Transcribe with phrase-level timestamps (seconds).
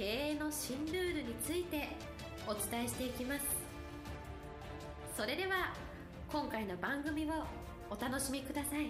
[0.00, 1.90] 経営の新ルールについて
[2.48, 3.44] お伝えしていきます。
[5.14, 5.74] それでは
[6.32, 7.28] 今回の番組を
[7.90, 8.86] お楽しみください。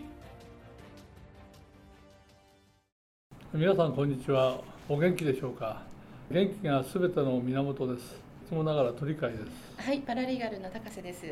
[3.53, 4.61] 皆さんこんにちは。
[4.89, 5.83] お元気でしょうか？
[6.31, 8.13] 元気がすべての源です。
[8.47, 9.41] いつもながら鳥飼です。
[9.79, 11.27] はいパラリーガルの高瀬です。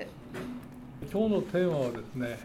[1.03, 2.37] 今日のテーマはですね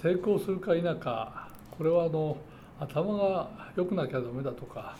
[0.00, 1.48] 成功するか否か。
[1.76, 2.36] これはあの
[2.78, 4.96] 頭が良くなきゃダメだとか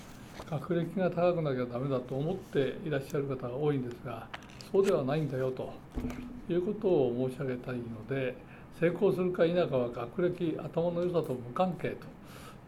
[0.51, 4.27] 学歴が高くなきゃダメだと思っていらっしゃる方が多いんですが
[4.71, 5.73] そうではないんだよと
[6.49, 8.37] いうことを申し上げたいので
[8.79, 11.97] 成功するか否かは学歴頭の良さと無関係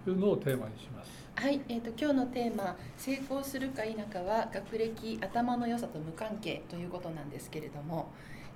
[0.05, 1.11] というのをテーマにします。
[1.37, 8.09] はい、えーと、今日のテーマ「成功するか否かは学歴頭の良さと無関係」ということなんですけれども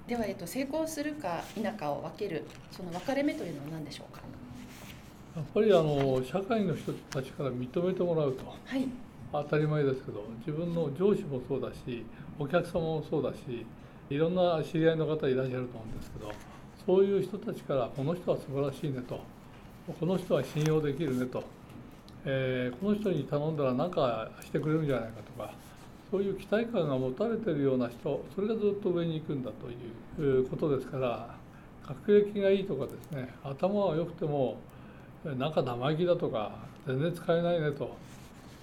[0.06, 4.20] では、えーと、成功するか否かを分けるその分かれ目というのは何でしょうか？
[5.34, 8.86] やっぱりあの社会の人たちから認めてもらうと、はい、
[9.42, 12.04] 当たり前ですけど自分の上司もそうだし
[12.38, 13.66] お客様もそうだし
[14.10, 16.32] いろんな知り合いの方いらっしゃると思うんですけど
[16.86, 19.20] そういう人たちからこの人は素晴らしいねと
[20.00, 21.42] この人は信用できるねと
[22.26, 25.52] えー、この人に頼んだら何かしてくれるんじゃないかとか
[26.10, 29.50] そういう期待感が持たれてるような人それがずっと上に行くんだ
[30.16, 31.34] ということですから
[31.86, 34.56] 学歴がいいとかですね頭は良くても
[35.24, 36.52] なんか生意気だとか
[36.86, 37.94] 全然使えないねと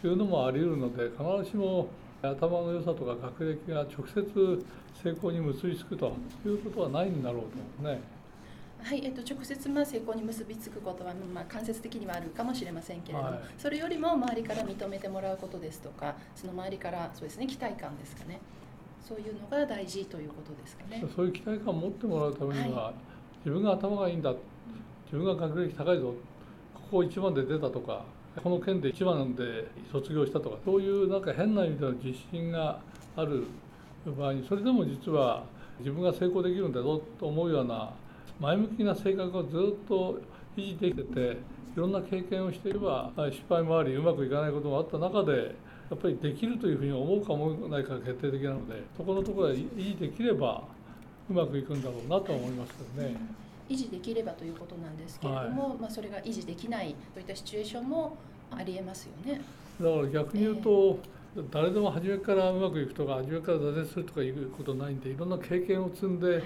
[0.07, 1.89] いうのもあり得るので必ずしも
[2.21, 4.65] 頭の良さとか学歴が直接
[5.03, 6.13] 成功に結びつくと
[6.45, 7.99] いうことはないんだろうとね。
[8.83, 18.39] はい、えっと、直接まあ成功に結びつくことは、まあ、間接的にはあるかもしれませんけれども、はい、それよりも周りから認めてもらうことですとかその周りからそうですね期待感ですかね。
[19.07, 21.03] そういうのが大事ということですかね。
[21.15, 22.93] そういう期待感を持ってもらうためには、はい、
[23.45, 24.33] 自分が頭がいいんだ
[25.05, 26.13] 自分が学歴高いぞ
[26.73, 28.03] ここ一番で出たとか
[28.39, 32.79] この県で一番で卒業したとかそういうなんか変な意味での自信が
[33.17, 33.43] ある
[34.17, 35.43] 場合にそれでも実は
[35.79, 37.91] 自分が成功できるんだぞと思うような
[38.39, 39.49] 前向きな性格をず
[39.83, 40.21] っと
[40.55, 41.35] 維持できててい
[41.75, 45.55] ろんな経験をしていれば失敗もありうまくいかないこともあった中で
[45.89, 50.63] やっぱりできるというふうに思うか思わないかが決定的なのでそこのところは維持できれば
[51.29, 53.15] うまくいくんだろうなと思いますけどね。
[53.69, 58.17] 維持できればということなんですけれども、はい、まあ、それが維持できないといったシチュエーションも
[58.51, 59.41] ありえますよね。
[59.79, 60.99] だから逆に言うと、
[61.35, 66.43] えー、誰でも初めからうまくいくとか初めから挫折するとかいうことないんでいろんな経験を積んで、はい。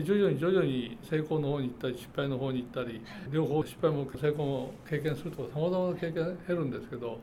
[0.00, 7.18] 徐々に徐々に成功の方に行ったり失敗の方に行ったり両方失敗も成功も経験するとかさまざまな経験が減るんですけど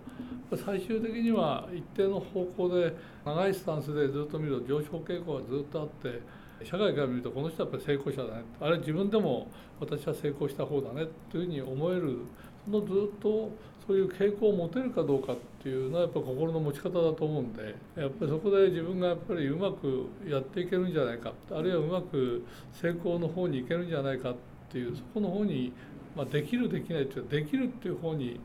[0.64, 2.96] 最終的には一定の方向で
[3.26, 6.22] 長いスタンスでずっと見ると上昇傾向がずっとあって
[6.64, 8.44] 社会から見るとこの人はやっぱり成功者だね。
[8.60, 9.48] あれ自分でも
[9.80, 12.20] 私は成功した方だねというふうに思える。
[12.66, 13.52] そのずっと
[13.88, 21.34] そういう傾向を持てるかどうかっていうのはやっぱ心の持ち方だと思うんでやっぱりそこで自分がやっぱりうまくやっていけるんじゃないか。
[21.52, 24.36] あるいはうまく成功の方にいけるんじゃないかっ
[24.72, 25.74] ていうそこの方に、
[26.16, 28.40] まあ、できるできないっていうできるっていう方に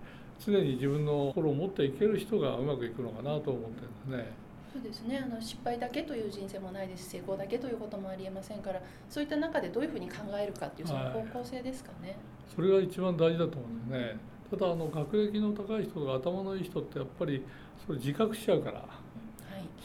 [0.44, 4.43] 常に自分の心を持っていける人がうまくいくのかなと思ってるんですね。
[4.74, 5.22] そうですね。
[5.24, 12.16] あの失敗だけという人生もないですし成功だけということもありえませんからそういった中でどういうふうに考えるかっていうその方向性ですかね、はい、
[12.56, 14.16] それが一番大事だと思うんですね。
[14.50, 17.44] ただあの学歴の高い人とか頭のいい人ってやっぱり
[17.86, 18.88] それ自覚しちゃうから、はい、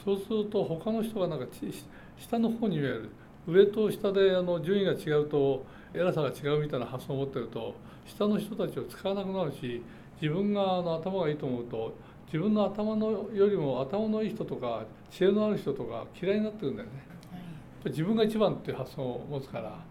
[0.04, 1.46] そうすると他の人がなんか
[2.18, 3.10] 下の方に見える
[3.48, 5.64] 上と下であの順位が違うと
[5.94, 7.76] 偉さが違うみたいな発想を持ってると
[8.08, 9.84] 下の人たちを使わなくなるし
[10.20, 11.94] 自分があの頭がいいと思うと
[12.32, 16.94] 自分の頭のよりも頭のいい人とか知恵のある人とか嫌いになってるんだよね、
[17.32, 17.38] は
[17.88, 19.90] い、自分が一番っていう発想を持つから。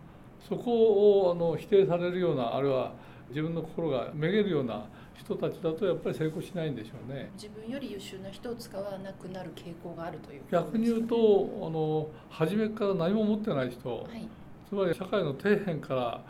[0.48, 2.92] そこをあの否定されるようなあるいは
[3.28, 7.30] 自分の心がめげるような人たちだとやっぱり成功しないんでしょうね。
[7.34, 11.16] 自分より優秀な人を使わなくなる傾向があるという、ね、逆に言うと
[11.62, 14.26] あの初めから何も持ってない人、はい、
[14.68, 16.20] つまり社会の底辺から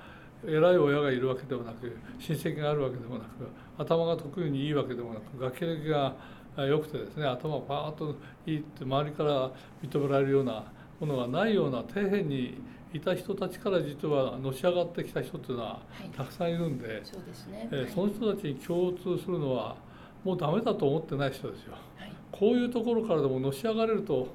[0.46, 6.14] 偉い親がいるわけでもなく親戚があるわけでもなく頭が得意にいいわけでもなく学歴が
[6.56, 9.50] 良くてですね頭がパーッといいって周りから
[9.82, 10.64] 認められるような
[11.00, 12.61] ものがないような底辺に
[12.93, 15.81] いた人たちから実はのし上がってきた人っていうのは
[16.17, 19.76] たくさんいるんで、はい、そうですね、えー、その人たちに共通するのは
[20.25, 21.75] もうダメだと思ってない人ですよ。
[21.96, 24.29] はい、こういうところからでものし上がれると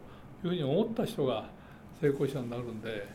[0.43, 1.49] いうふうに思った人が
[1.99, 3.07] 成功者になるんで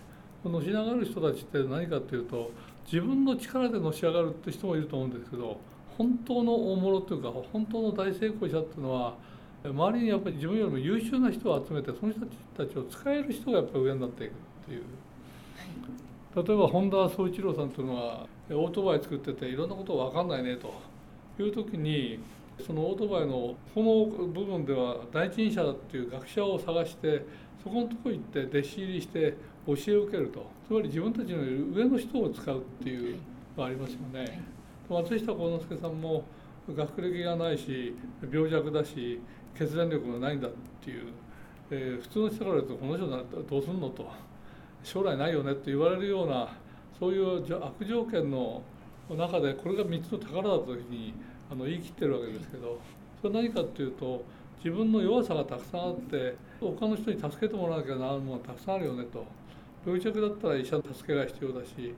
[0.45, 2.51] のし上がる人たちって何かっていうと
[2.91, 5.61] 自分の力でのし上がるって人もいると思うんですけど
[5.99, 9.15] 本当の大物というか本当の大成功者っていうのは
[9.65, 12.21] 周りにやっぱり自分よりも優秀な人を集めてその人
[12.57, 14.35] たちを使える人がやっぱり上になっていくっ
[14.67, 14.83] ていう。
[16.37, 20.73] 例えば本田宗一郎さんというのはオートバイ作ってていろんなこと分かんないねと
[21.43, 22.21] いう時に
[22.65, 27.25] そのオートバイのこの部分では第一人者だっていう学者を探して
[27.63, 29.35] そこのとこ行って弟子入りして
[29.77, 30.47] 教えを受けると。
[30.67, 33.17] つまり自分たちの上の人を使うっていう
[33.57, 34.43] のがありますよね。
[34.89, 36.25] 松下幸之助さんも
[36.75, 37.95] 学歴がないし
[38.33, 39.21] 病弱だし
[39.55, 40.51] 決断力がないんだっ
[40.83, 41.13] ていう、
[41.71, 44.11] えー、普通の人から言うとこの人だったらどうすんのと。
[44.83, 46.49] 将来ないよねって言われるような
[46.99, 48.63] そういう悪条件の
[49.11, 51.13] 中でこれが3つの宝だった時に
[51.51, 52.79] あの言い切ってるわけですけど。
[53.21, 54.25] それは何かっていうと
[54.59, 59.25] 自分の弱さがたくさんあって他の人に助けてもらわなきゃならないものがたくさんあるよねと。
[59.85, 61.95] 病弱だったら医者の助けが必要だし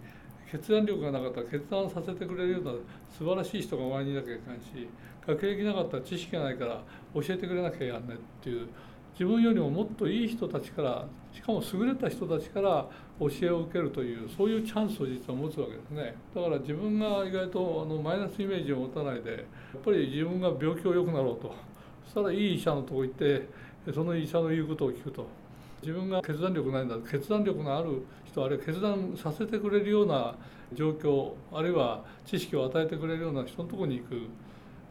[0.51, 2.73] 決断力がなかったら決断させてくれるような
[3.17, 4.89] 素晴らしい人が周りにいなきゃいけないし
[5.27, 6.83] 学歴なかったら知識がないから
[7.15, 8.69] 教えてくれなきゃやんねっていう
[9.13, 12.87] 自分よりももっといい人たちからしかも優れた人たちから
[13.19, 16.15] 教えを受けるというそういうチャンスを実は持つわけですね。
[16.35, 21.55] だから自分が意外とあのマイナスイメージを持たないでやっぱり自分が病気を良くなろうと。
[22.05, 23.47] そしたらいい医者のとこ行って
[23.93, 25.27] その医者の言うことを聞くと。
[25.83, 30.35] 自分が決断力ないんだ決断力のある人あるいは決断させてくれるような
[30.75, 34.29] 状況あるいは知識を与えてくれるような人のとこに行く。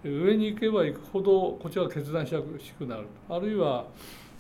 [0.02, 3.08] 上に行けば行くほどこっちは決断しやすくなる。
[3.30, 3.86] あるいは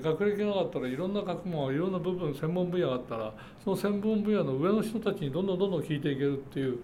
[0.02, 6.80] 学歴がなかったらいろんな学問いろんな部分専門分野があったらその専門分野の上の人たちにどんどんどんどん聞いていけるっていう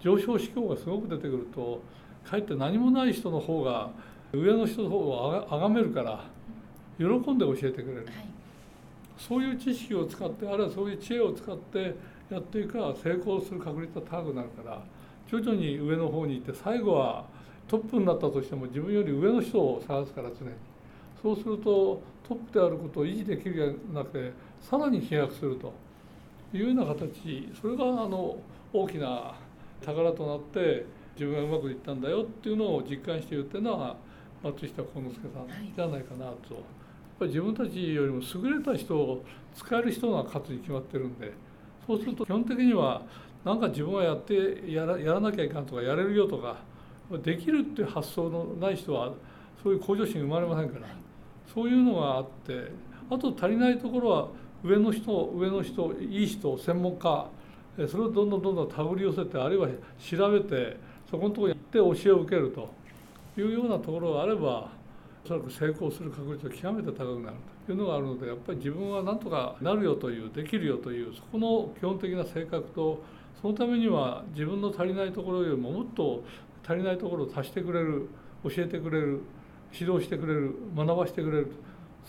[0.00, 1.82] 上昇志向がすごく出てくると
[2.24, 3.90] かえって何もない人の方が
[4.32, 6.24] 上の人の方をあがめるから
[6.98, 8.14] 喜んで教えてくれる、はい、
[9.28, 11.94] そういう知識を使ってあるいはそういう知恵を使って
[12.30, 14.82] やっていくから成功する確率が高くなるから
[15.30, 17.26] 徐々に上の方に行って最後は
[17.68, 20.52] トップになったとしても自分より上の人を探すから常に
[21.22, 25.72] そうするとトップであることを維持できるじゃなくてさらに飛躍すると
[26.52, 28.38] いうような形それがあの
[28.72, 29.34] 大きな
[29.84, 33.96] 宝となって自分がうまくいったんだよっていうのを実感して言ってるのは
[34.42, 36.79] 松下幸之助さんじゃないかなと。
[37.20, 39.22] ぱり自分たちよりも優れた人を
[39.54, 41.32] 使える人が勝つに決まってるんで
[41.86, 43.02] そうすると基本的には
[43.44, 46.56] 何か自分はやってやらやらなきゃいかんとかやれるよとか
[47.22, 49.12] できるっていう発想のない人は
[49.62, 50.86] そういう向上心生まれませんから。
[51.52, 52.70] そういうのがあって
[53.10, 54.28] あと足りないところは
[54.62, 57.26] 上の人上の人いい人専門家
[57.88, 59.68] それをどんどんどんどん手繰り寄せてあるいは
[59.98, 60.76] 調べて
[61.10, 62.70] そこのところに行って教えを受けると
[63.36, 64.68] いうようなところがあれば
[65.24, 67.36] おそらく成功する確率が極めて高くなる
[67.66, 73.02] というのがあるのでやっぱり自分はなんとかなるよというできるよというそこの基本的な性格と
[73.40, 76.22] そのためには自分の足りないところよりももっと
[76.66, 78.08] 足りないところを足してくれる
[78.44, 79.20] 教えてくれる
[79.72, 81.52] 指導してくれる学ばしてくれる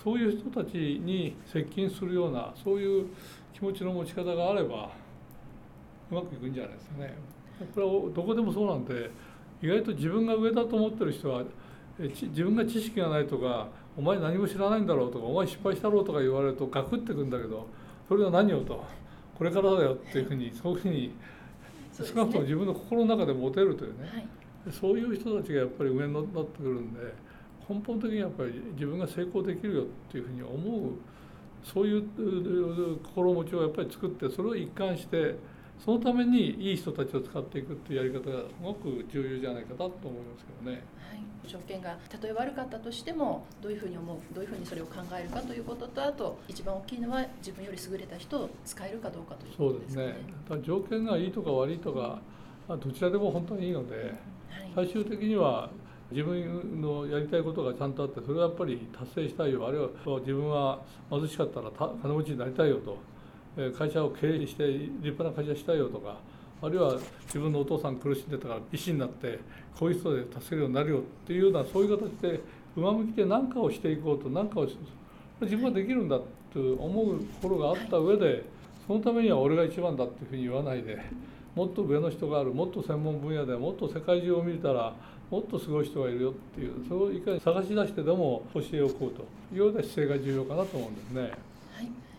[0.04, 3.08] そういう人たちに接近するようなそういう
[3.54, 4.90] 気持ちの持ち方があれば
[6.10, 7.14] うまくいくんじゃないですかね。
[7.74, 9.12] これはどこでもそうなんで
[9.62, 11.44] 意外と自分が上だと思ってる人は
[12.02, 13.68] 自分が知識がないとか
[13.98, 17.68] 「お前何も知らないんだろう」とか「お前失敗したろう」とか言われるとガクってくんだけど
[18.08, 18.84] それは何をと
[19.38, 21.12] これからだよっていうふうにそういうふうに
[21.94, 24.28] 少なくとも自分の心の中で持てるというね、
[24.64, 27.32] はい、そういう人たちがやっぱり上になってくるんで。
[27.72, 30.92] 根本的にやっぱり自分が成功できるよっていうふうに思う
[31.64, 35.36] そういう心持ちをやっぱり作ってそれを一貫して
[35.84, 40.84] そのためにいい人たちを使っていくっていうやり方がすごく重要じゃないかなと思いますけどね。
[41.10, 50.16] はい、条件がたとえ悪かったとしてもどういうふうに思うどういうふうにそれを考えるかということとあと一番大きいのは自分より優れた人を使えるかどうかということですね。
[50.48, 50.62] そうですね。
[50.64, 52.20] 条件がいいとか悪いとか
[52.68, 54.14] どちらでも本当にいいので、
[54.76, 55.72] 最終的には
[56.12, 59.68] 自分のやりたいことがちゃんとあってそれはやっぱり達成したいよ。
[59.68, 62.98] あるいは自分は貧しかったら金持ちになりたいよと
[63.78, 66.18] 会社を経営して立派な会社したいよとか
[66.62, 69.40] あるいは自分のお父さん苦しんでたから医師になって
[69.78, 72.40] こういう人で助けるようになるよっていうようなそういう形で
[72.76, 74.68] 上向きで何かをしていこうと何かを
[75.42, 76.20] 自分はできるんだ
[76.54, 78.44] と思うところがあった上で
[78.88, 81.02] そのためには俺が一番だっていうふうに言わないで
[81.56, 84.94] もっと上の人があるもっと専門分野でもっと世界中を見たら
[85.30, 91.51] もっとすごい人がいるよっていうそれをいかに探し出してでも教えおこうというような姿勢が重要かなと思うんですね。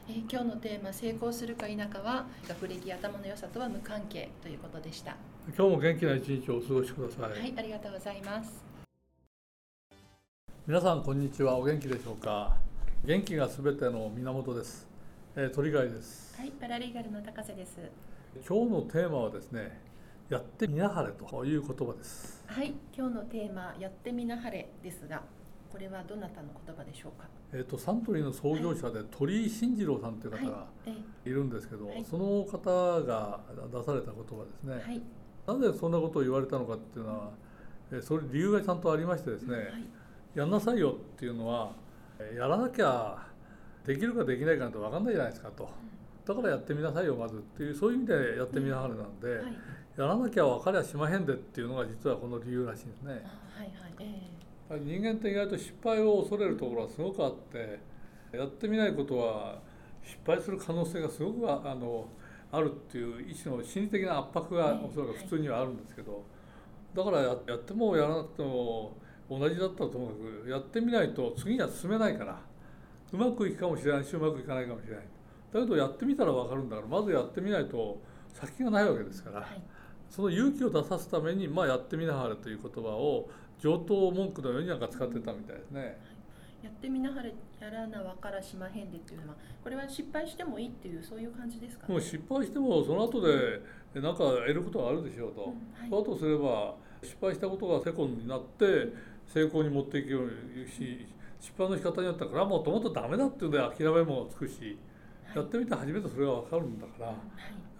[0.04, 5.16] はいえー、今日のテーマ「成功するか否かは学歴頭の良さとは無関係」ということでした。
[5.56, 7.30] 今日も元気な一日をお過ごしください。
[7.30, 8.64] はいありがとうございます。
[10.66, 11.56] 皆さんこんにちは。
[11.56, 12.56] お元気でしょうか？
[13.04, 14.88] 元気がすべての源です、
[15.36, 16.36] えー、鳥貝です。
[16.36, 17.78] はいパラリーガルの高瀬です。
[18.48, 19.80] 今日のテーマはですね
[20.28, 22.42] やってみなはれという言葉です。
[22.48, 25.22] はい今日のテーマやってみなはれですが
[25.70, 27.28] これはどなたの言葉でしょうか？
[27.54, 30.66] えーと、サントリーの創業者で鳥居慎次郎さんという方が
[31.24, 33.40] いるんですけど、はい、その方が
[33.70, 35.02] 出された言葉ですね、はい、
[35.60, 37.30] なぜそんなことを言われたのかっていうのは、
[37.92, 39.56] えー、それ理由がちゃんとありましてですね、
[40.34, 41.72] やんなさいよっていうのは
[42.36, 43.18] やらなきゃ
[43.84, 45.68] できるかできないかなんて分かんないじゃないですかと。
[46.24, 49.56] だからやってみなさいよまずっていうそういう意味でやってみなはれなんで、はい、
[49.98, 53.12] やらなきゃ分かりゃしまへんでっていうのが実はこの理由らしいんですね。
[53.12, 53.94] はいはい。
[53.98, 54.31] えー、
[54.78, 57.80] 人間って意外と失敗を恐れるところはすごくあって
[58.32, 59.58] やってみないことは
[60.04, 62.06] 失敗する可能性がすごくあの
[62.50, 66.22] あるっていう一種の心理的な圧迫がおそらく普通にはあるんですけど
[66.94, 68.96] だからやってもやらなくても
[69.30, 70.14] 同じだったらともか
[70.44, 72.40] くやってみないと次には進めないから
[73.12, 75.04] うまくいくかもしれないしうまくいかないかもしれない。
[75.52, 78.00] だけどやってみたら分かるんだからまずやってみないと
[78.32, 79.62] 先がないわけですから、はい、
[80.08, 83.28] その勇気を出さすために、まあ、やってみなはれという言葉を
[83.62, 85.96] 上等文句のようになんか使ってたみたいですね。
[86.64, 93.60] やってみなはれやらなわからしまへんでっていうのはこれは失敗してもいいっていうそういう感じですか、ね、もう失敗してもその後で
[93.94, 98.92] 何か得ることがあるでしょうと、うんはい、とすれば失敗したことがセコンドになって
[99.26, 101.06] 成功に持っていくようにし
[101.40, 104.78] 失敗の仕方によってはこれはもともとダメだっていうんで諦めもつくし、
[105.26, 107.06] はい、やってみて初めてそれが分かるんだから、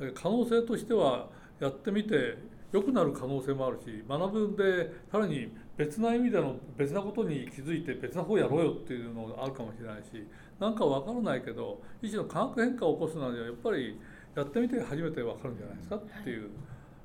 [0.07, 1.29] はい、可能性としては
[1.61, 2.37] やってみて
[2.73, 10.27] 良くなる可能性もあるし学ぶんでさらに別な意味での別なことに気づいて別な方やろうよっていうのがあるかもしれないし
[10.61, 13.99] なんか分からないけど一種の化学変化を起こすのにはやっぱり
[14.37, 16.49] やってみて初めて分かるんじゃないですかっていう、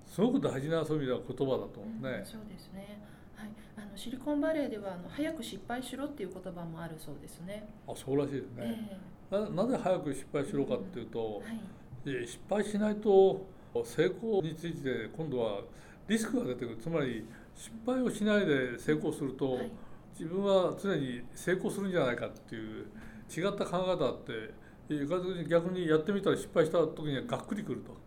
[0.05, 2.19] すごく大事なそういう意味では言葉だと思うね。
[2.19, 3.01] うん、そうですね
[3.35, 7.69] はい、あのシリコンバレーではあの早く失敗しろっていう言葉もあるそうですね。
[7.87, 8.97] あ、そうらしいですね。
[9.31, 11.43] えー、ななぜ早く失敗しろかっていうと、
[12.05, 13.45] うんはい、失敗しないと
[13.83, 15.61] 成功について今度は
[16.07, 16.77] リスクが出てくる。
[16.77, 17.27] つまり
[17.57, 19.71] 失敗をしないで成功すると、はい、
[20.17, 22.85] 自分は常に成功するんじゃないかっていう
[23.35, 24.67] 違った考え方って
[25.49, 27.97] 逆にやってみたら失敗した時にはがっくりくると。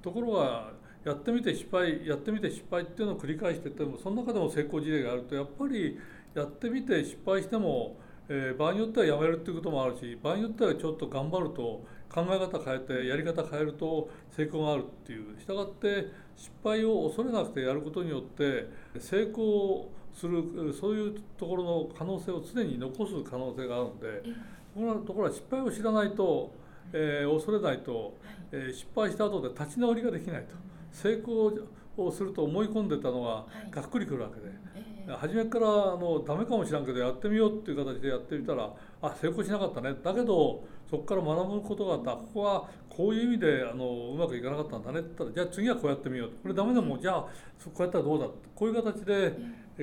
[0.00, 0.70] ところが
[1.04, 5.98] やってみて失敗やってみて失敗っていうのを繰り返しててもその中でも成功事例があるとやっぱり
[6.34, 7.96] やってみて失敗しても、
[8.28, 15.38] えー、場合によってはやめるっていうこともあるし場合によってはちょっと頑張ると考え方変えてやり方変えると成功があるっていう。
[15.38, 24.22] したがって失敗を恐れなくてやることによって成功するそういうところの可能性を常に残す可能性があるので
[24.74, 26.52] このところは失敗を知らないと、
[26.92, 28.16] えー、恐れないと、
[28.52, 30.54] えー、失敗した後で立ち直りができないと。
[30.92, 31.52] 成功
[31.96, 34.48] をすると思い込んでたのががっくりくるわけで、
[35.12, 38.72] はい、初めからあのダメかもしれんけどやってみようっていう形でやってみたら
[39.02, 39.94] あ成功しなかったね。
[40.02, 42.12] だけどそこから学ぶことがあった。
[42.12, 45.00] ここはこういう意味であのうまくいかなかったんだね。
[45.00, 47.30] って言ったらじゃあ次はこうやってみようこれダメでもじゃあこ
[47.78, 49.32] うやったらどうだこういう形で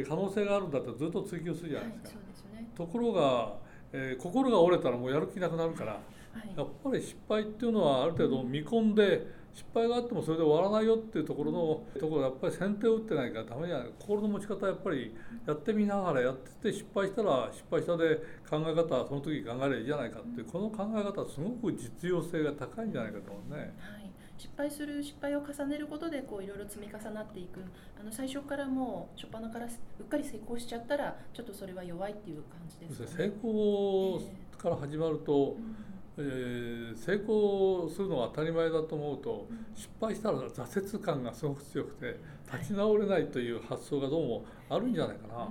[0.08, 2.20] 可能性があるんだってずっと追求するじゃないですか。
[2.20, 3.54] はいすね、ところが、
[3.94, 6.00] えー、心が折れたらもうやる気なくなるから、は
[6.44, 13.88] い、やっぱり失敗っていうのはある程度見込んで失敗があってもそれで終わらないよっていうところのところやっぱり先手を打ってないからダメじゃない。
[14.00, 15.16] 心の持ち方やっぱり
[15.48, 18.18] やってみながらやってて失敗したら失敗したで
[18.50, 23.74] 考え方はその時考えればいいじゃないかっていうこの考え方はすごく実用性が高いんじゃないかと思うね。
[23.80, 24.12] はい。
[24.38, 27.62] 失敗する失敗を重ねることでこういろいろ積み重なっていく。
[27.98, 34.22] あの最初からもう初っ端からうっかり成功しちゃったらちょっとそれは弱いっていう感じですか、ね、成功
[34.58, 35.85] から始まると、えー
[36.18, 42.20] えー、成功するのが当たり前だと思うと、失敗したら挫折感がすごく強くて
[42.52, 45.50] 立ち直れないという発想がどうもあるんじゃないかな。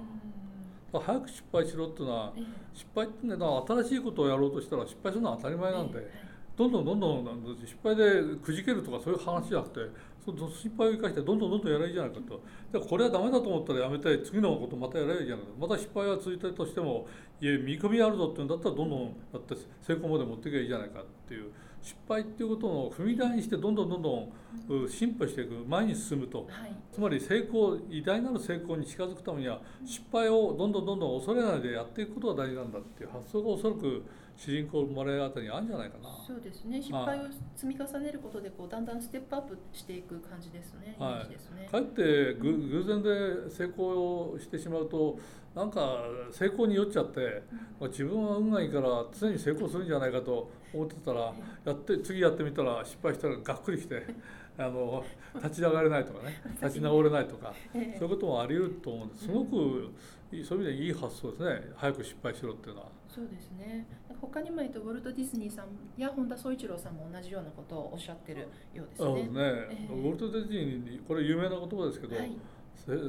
[1.01, 2.33] 早く失敗しろっていうのは
[2.73, 6.09] 失敗っていうのは新しいことをやろうとしたら失敗するのは当たり前なんで
[6.57, 8.05] どんどんどんどん失敗で
[8.43, 9.81] くじけるとかそういう話じゃなくて
[10.25, 12.41] その失敗を生かしてどんどんどんどんやればいいじゃないかと
[12.73, 15.45] でこれはダメだと思ったらやめて次のことまたやればいいじゃない。
[15.45, 17.07] かまた失敗が続いたとしても
[17.41, 19.03] いや見込みあるぞっていうんだったらどんどん
[19.33, 21.51] やって成功まで持っていけばいいじゃないかっていう。
[21.85, 25.53] 失敗っていうことを踏み台にしてどんどんどんどん進歩していく。
[25.69, 34.03] 前に進むと、はい、つまり成功偉大なる成功に近づくためには失敗をどんどんどんどん恐れないでやっていくことが大事なんだっていう発想がおそらく
[34.37, 36.09] 主人公生まれるあたりにあるんじゃないかな。
[36.27, 36.81] そうですね。
[36.83, 37.23] 失敗を
[37.55, 41.69] 積み重ねることでこうだんだんステップアップしていく感じですね、はい、ですね。
[41.71, 45.19] かえって偶然で成功してしまうと
[45.55, 47.43] なんか成功に酔っちゃって、
[47.81, 51.33] うん、自分は運がいいから常に成功するんじゃないかと思ってたら、
[51.65, 54.03] やって次やってみたら失敗したらがっくりして
[54.59, 55.05] あの
[55.37, 56.41] 立ち上がれないとかね。
[56.61, 57.27] 立ち直れない。
[57.27, 59.25] とか、そういうこともあり得ると思うんです。
[59.25, 59.91] すごく
[60.45, 61.73] そういう意味でいい発想ですね。
[61.77, 62.89] 早く失敗しろっていうのは。
[63.09, 63.87] そうですね
[64.27, 69.07] 他にも、えっと、ウォルト・ディズニーさんや本田宗一郎さんも同じようなことをおっしゃってるようですね。
[69.07, 72.33] そうですね、えー、ウォルト・ディズニーにこれ有名な言葉ですけど、はい、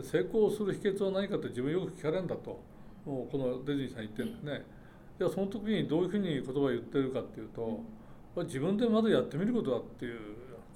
[0.04, 2.60] 成功する秘訣は何かって自分よく聞かれるんだと
[3.06, 4.52] もうこのディズニーさん言ってるんですね。
[5.20, 7.80] えー、いやその時にどういうふうに言葉を言ってるかっていうと、
[8.36, 10.20] うん、自分でまずやってみることだっていう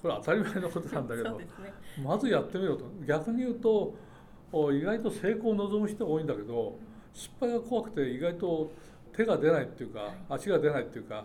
[0.02, 1.46] これ当たり前のことなんだけど、 ね、
[2.02, 2.86] まずやってみろと。
[3.06, 3.94] 逆に言うと
[4.72, 6.76] 意外と成功を望む人が多いんだけど
[7.12, 8.72] 失敗が怖くて意外と
[9.16, 11.24] 手が出ないっていうか足が出ないっていうか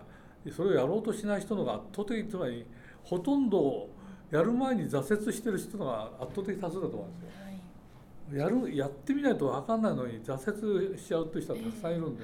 [0.55, 2.65] それをやろうとしない人のが圧倒的つまり
[3.03, 3.89] ほとんど
[4.31, 7.45] やる前に挫折してる人のが圧倒的多数だと思うんですよ。
[8.33, 12.23] やるやってみないと分かんないのに挫折しちゃうっていう人はたくさんいるんで、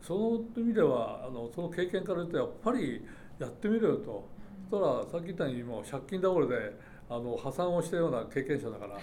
[0.00, 3.04] その意味ではあのその経験から言うとやっぱり
[3.38, 4.28] やってみろよと。
[4.68, 6.76] そしたらさっき言ったようにもう借金倒れで
[7.08, 8.98] あの破産をしたような経験者だから、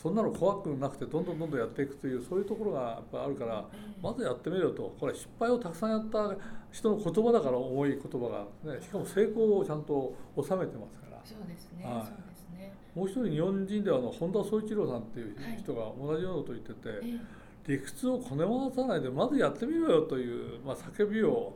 [0.00, 3.66] そんなの怖くなくてどんどんどんどんやっていくというそういうところがやっぱあるから
[4.02, 4.94] まずやってみろと。
[4.98, 6.34] これ失敗をたくさんやった
[6.72, 11.20] 人の言葉だから重い言葉が、ね、しかも成功をちゃんと収めてますから。
[11.22, 12.72] そうですね、はい、そうですね。
[12.94, 17.20] もう一人日本人ではあの本田宗一郎さんっていう人が同じようなことを言ってて、はい、
[17.68, 21.52] 理屈をこね回さないでまずやってみろよという、まあ、叫びを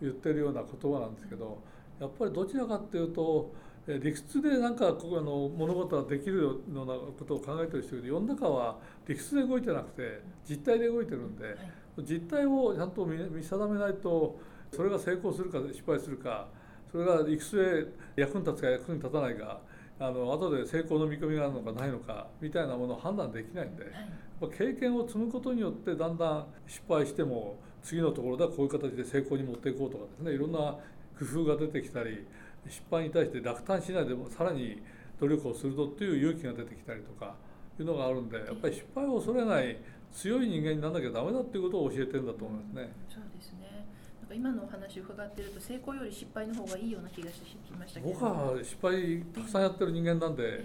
[0.00, 1.58] 言ってるような言葉なんですけど
[1.98, 3.52] やっぱりどちらかっていうと
[3.96, 8.08] 理屈でなんかここあの物事ができるようなことを考えてる人いる。
[8.08, 11.56] 世の中は理屈で動いてなくて実態で動いてるんで、はい、
[12.02, 14.38] 実態をちゃんと見定めないと
[14.74, 16.48] それが成功するか失敗するか
[16.92, 19.60] それが理屈で役に立つか役に立たないか
[19.98, 32.26] あの後で成功の見込みがあるのかないのかみたいなものを判断できないんで、はい、経験を積むことによってだんだん失敗しても次のところではこういう形で成功に持っていこうとかですねいろんな工夫が出てきたり
[32.68, 34.80] 失敗に対して落胆しないでもさらに
[35.20, 37.34] 努力をするとっていう勇気が出てきたりとか
[37.78, 39.76] いうのがあるんでやっぱり失敗を恐れない
[40.12, 42.92] 強い人間にならなきゃダメだっていうことを教えてるんだと思いますね。
[43.08, 43.86] そうですね
[44.20, 50.64] なんか今のお話を伺ってると成功より失敗の方がいいような気がしてきましたけど僕は失敗たくさんやってる人間なんで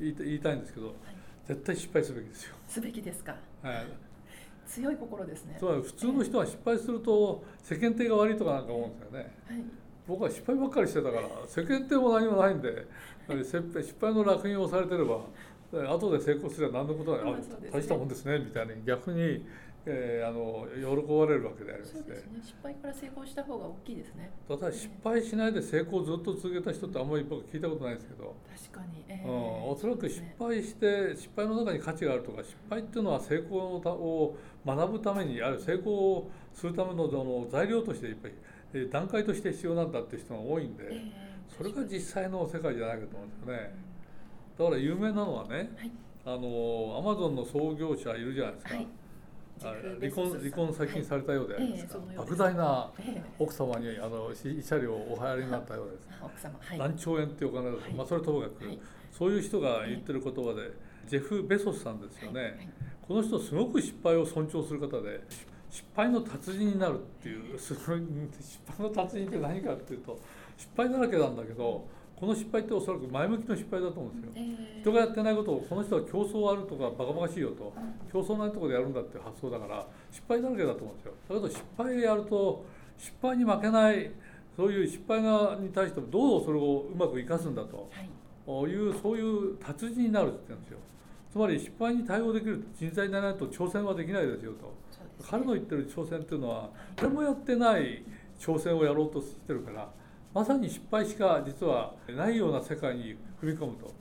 [0.00, 0.96] 言いたいんですけど、はい、
[1.46, 2.54] 絶対失敗すべきですよ。
[2.66, 3.34] すべきですか？
[3.62, 3.86] はい。
[4.66, 5.58] 強い心ですね。
[5.60, 9.18] 普通の人は失敗すると世間体が悪いとかなんか思うんですよね。
[9.48, 9.62] はい
[10.06, 12.86] 僕は失敗ばっかりしてたから世間体も何もないんで
[13.28, 15.20] 失敗の烙印をされてれば
[15.72, 17.36] 後で成功すれば何のことない、あ
[17.72, 19.46] 大したもんですねみたいに逆に、
[19.86, 24.30] えー、あの喜ばれるわけでありますね、ね、失敗から成功した方が大きいですね。
[24.48, 28.34] ただ失敗しないで成功をずっと続けた人ってあんまり僕聞いたことないんですけど。
[28.72, 34.36] 確かに、えー、うん、おそらく失敗して、失敗の中に価値があるとか失敗っていうのは成功を
[34.66, 38.32] 学ぶためにある成功するためのの材料としていっぱい
[38.90, 40.84] 段階として必要なんだって人が多いんで、
[41.56, 43.74] それが実際の世界じゃないかと思うんですよね。
[44.58, 45.70] だから有名なのはね、
[46.24, 48.74] あのアマゾンの創業者いるじゃないですか。
[50.00, 52.90] 離婚離婚最近されたようでありますか、莫大な
[53.38, 58.54] 奥様にあの慰謝料をお払いになったようです、奥様何兆円っていうお金だと、まあ、それともかく、
[59.12, 60.70] そういう人が言ってる言葉で、
[61.06, 62.70] ジェフ・ベソスさんですよね、
[63.06, 65.20] この人すごく失敗を尊重する方で
[65.70, 68.00] 失敗の達人になるっていう 失敗
[68.80, 70.18] の達人って何かっていうと
[70.56, 77.72] 失敗だらけなんだけどこの失敗っておそらく前向きの失敗だと思うんですよ、えー、人がやってないことをこの人は競争あるとかバカバカしいよと
[78.12, 81.12] 競争ないところでやるんだっていう発想だから失敗だらけだと思うんですよ。
[81.28, 82.64] だけど失敗やると
[82.98, 84.10] 失敗に負けない
[84.54, 87.88] そういう失敗に対してもどうそれをうまく生かすんだと、
[88.46, 90.78] はい、いうそういう達人になるって言うんですよ
[91.30, 94.74] つまり失敗に対応できる人材でないと挑戦はできないですよと。
[95.22, 98.02] 彼の言ってる挑戦っていうのは誰もやってない
[98.38, 99.90] 挑戦をやろうとしてるから
[100.32, 103.92] まさに失敗しか実はないような世界に踏み込むと。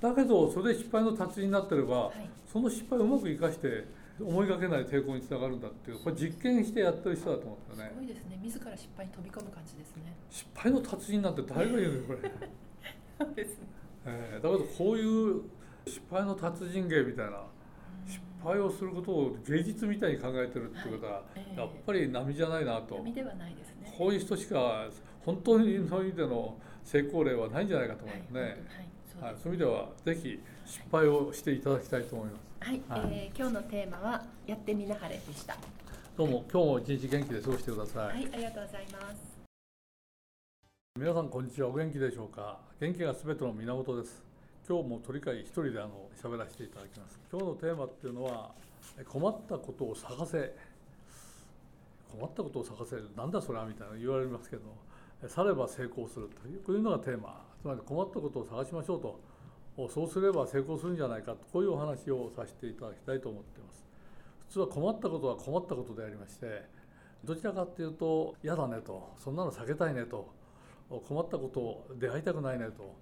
[0.00, 3.84] だけどそれで失敗の達人になってれば、はい、その失敗をうまく生かして
[4.18, 7.90] 思いがけない抵抗につながるんだっていうこれ実験してやってる人だと思うんですよね。
[7.90, 8.38] すごいですね。
[8.42, 10.16] 自ら失敗に飛び込む感じですね。
[10.30, 12.20] 失敗の達人なんて誰が言うのこれ。
[13.36, 13.66] ですね、
[14.06, 15.42] えー、だけどこういう
[15.86, 17.42] 失敗の達人芸みたいな
[18.06, 21.22] 失敗をすることを芸術みたいに考えてるってことは、
[21.56, 24.86] やっぱり波じゃないなと、波ではないですねこういう人しか
[25.24, 28.40] 本当にの意味での成功例はないんじゃないかと思いますね。
[29.20, 32.42] はい、そういう意味ではぜひ失敗をしていただきたいと思います。
[32.60, 35.56] はい、はい、えー、今日のテーマはやってみなはれでした。
[36.16, 38.06] どうも今日も一日元気で過ごしてください。
[38.06, 39.40] はい、ありがとうございます。
[40.98, 41.68] 皆さんこんにちは。
[41.68, 42.58] お元気でしょうか？
[42.80, 44.29] 元気がすべての源です。
[44.68, 47.18] 今日も鳥飼一人であの喋らせていただきます。
[47.30, 48.52] 今日のテーマっていうのは
[49.08, 50.54] 困ったことを探せ。
[52.12, 52.96] 困ったことを探せ。
[53.16, 54.62] なんだそれはみたいな言われますけど
[55.28, 57.42] されば成功するというこういうのがテーマ。
[57.60, 59.20] つまり困ったことを探しましょうと。
[59.88, 61.38] そうすれば成功するんじゃないかと。
[61.52, 63.84] こういうお話をさせていただきたいと思っています。
[64.48, 66.64] 普通は困ったことは困ったことでありまして
[67.22, 69.14] どちらかっていうと嫌だねと。
[69.18, 70.28] そんなの避けたいねと。
[71.08, 72.94] 困ったこと出会いたくないねと。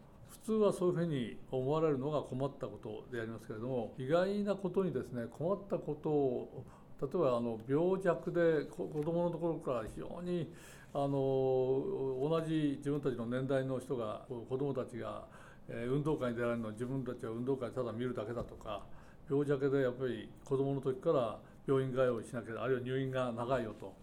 [0.45, 6.65] 普通はそういうふうに思われるのが困ったことでありますけれども意外なことにですね困ったことを
[7.01, 10.53] 例えばあの病弱で子どものところから非常に
[10.95, 15.25] あの同じ自分たちの年代の人が子どもたちが
[15.69, 18.83] 運動会に出られるのを自分たちは運動会ただ見るだけだとか
[19.31, 23.95] 病弱でやっぱり子どもの時から病院通いしなければあるいは入院が長いよと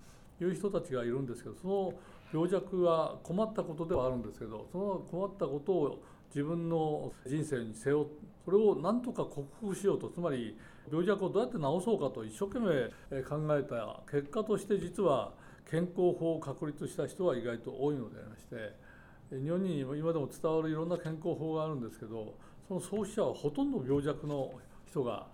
[0.43, 1.93] いう人たちがいるんですけどその
[2.31, 6.03] 病弱は困ったことではあるんですけどその困ったことを
[6.35, 10.55] 自分の人生に背負ってそれを何とか克服しようとつまり
[10.91, 15.31] 病弱をどうやって治そうかと一生懸命考えた結果として実は
[15.69, 22.35] 健康法を確立した人は意外と多いのでありまして日本に今でも伝わるいろんな健康法があるんですけど
[22.67, 24.51] その創始者はほとんど病弱の
[24.87, 25.25] 人が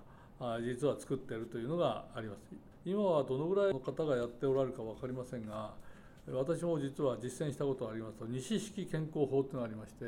[0.62, 2.72] 実は作っているというのがあります。
[2.84, 5.74] 今はどのぐらいの方がやっておられるか分かりませんが
[6.28, 10.06] 私も実は実践したことがありますと西式健康法というのがありまして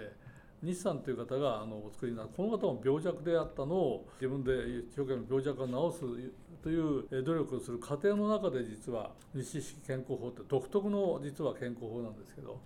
[0.64, 12.62] 日産という方があのお作りになったこの方も病弱であったのを自分で一生懸命病弱を治すという努力をする過程の中で実は日式健康法って独特の実は健康法なんですけど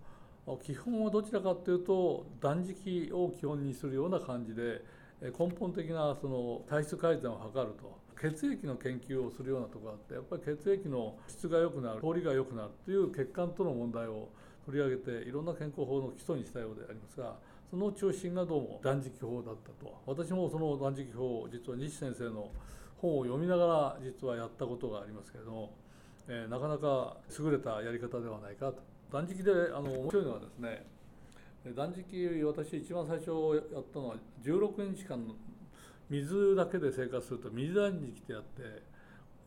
[0.63, 4.83] 基本はどちらかというと断食を基本にするような感じで
[5.21, 7.97] 根本的なその体質改善を図ると。
[8.19, 14.29] 血液の研究をするようなとこがあってやっぱり血液の質が良くなる通りが良くなるという血管との問題を
[14.65, 17.35] 取り上げていろんな健康法の基礎にしたようでありますが
[17.69, 20.01] その中心がどうも断食法だったと。
[20.05, 22.49] 私もその断食法を実は西先生の
[22.97, 25.73] 本を読みながら実はやったことがありますけれども、
[26.27, 28.97] えー、なかなか優れたやり方ではないかと。
[29.11, 30.85] 断食であの面白いのはですね
[31.75, 33.29] 断食私一番最初
[33.73, 35.25] やったのは16日間
[36.09, 38.61] 水だけで生活すると水断食ってやって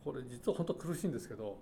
[0.03, 1.57] これ実は本当苦しいんですけど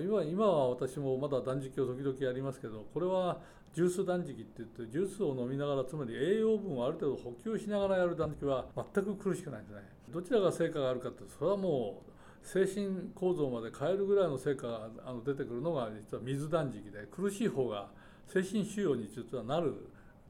[0.00, 3.40] 今今は私もまだ断食を時々やりますけどこれは
[3.74, 9.82] ジュース断食って言ってジュースを飲みながらつまり栄養分をある程度補給しながらやる断食は全く苦しくないんですね。
[10.10, 17.88] どちらが成果があるかってそれはもう精神構造まで変えるぐらいの成果があの出てくるのが実は水断食で苦しい方が
[18.26, 19.74] 精神腫瘍に実はなる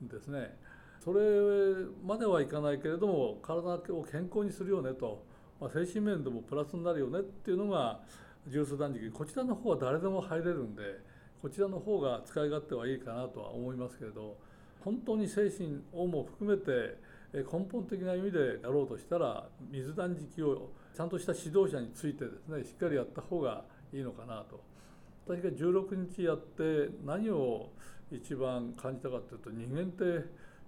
[0.05, 0.57] んですね。
[1.05, 1.21] それ
[2.07, 5.25] まではいかないけれども体を健康にするよねと、
[5.61, 8.01] まあ、精神面でもプラスになるよねっていうのが
[8.47, 9.11] ジュース断食。
[9.11, 10.83] こちらの方は誰でも入れるんで
[11.43, 14.39] こちらの方が使い勝手はいいかなとは思いますけれど
[14.85, 16.97] 本当に精神をも含めて
[17.35, 24.63] 根本的な意味でやろうとしたら水断食をちゃんとした指導者についてですねしっかりやった方がいいのかなと
[25.27, 27.71] 私が16日やって何を
[28.13, 30.25] 一番感じたかというと人間って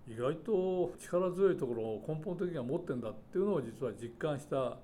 [0.09, 4.79] 意外と力強いところを根本的には持ってんだっていうのを実は実感した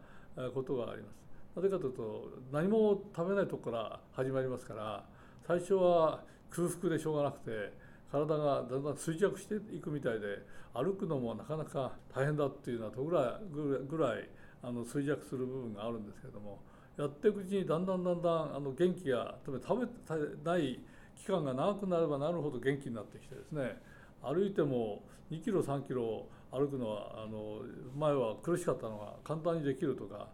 [0.55, 1.21] ことがあります。
[1.57, 5.05] なぜかというと何も食べないとこから始まりますから
[5.51, 7.73] 最初は空腹でしょうがなくて
[8.13, 14.29] 体がだんだん衰弱していくみたいで歩くのもなかなか大変だっていうようなとぐらいぐらい
[14.63, 16.61] あの衰弱する部分があるんですけども
[16.97, 20.79] やっていくうちにだんだんだんだんあの元気が食べない
[21.19, 23.77] 期間が長くなればなるほど元気になってきてですね
[24.23, 27.63] 歩いても2キロ3キロ歩くのはあの
[27.99, 30.29] 前は苦しかったのが簡単にできるとか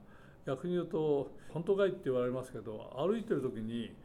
[0.47, 3.97] 逆に言うと本当かいって言われますけど歩いてる時に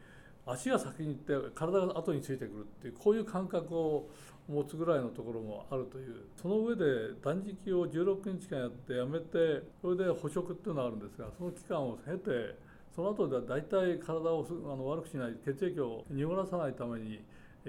[0.46, 4.08] 足が先に行って体が後についてくるっていうこういう感覚を
[4.48, 12.58] 持つぐらいのところもあるというその上で断食を16日間やってやめてそれで捕食っていうのがあるんですがその期間を経て
[12.94, 17.22] その後では大体体をあの悪くしない血液を濁らさないために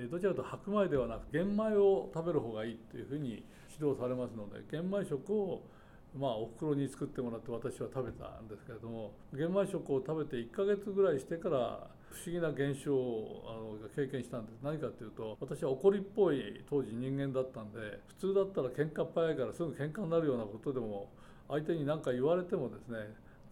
[0.09, 5.61] どちらかというと白米ではなく玄米を食べる方がいいというふうに指導されますので玄米食を
[6.17, 14.59] まあお袋に作ってもらって私は食べたんですけれども玄米食を食べて1ヶ月ぐらいしてから不思議な現象をあの経験したんです。
[14.61, 17.79] 何かっていうと私は怒りっぽい当時人間だったんで
[18.19, 21.09] 普通だったら喧嘩っ早いからすぐ喧嘩になるようなことでも
[21.49, 22.97] 相手に何か言われてもですね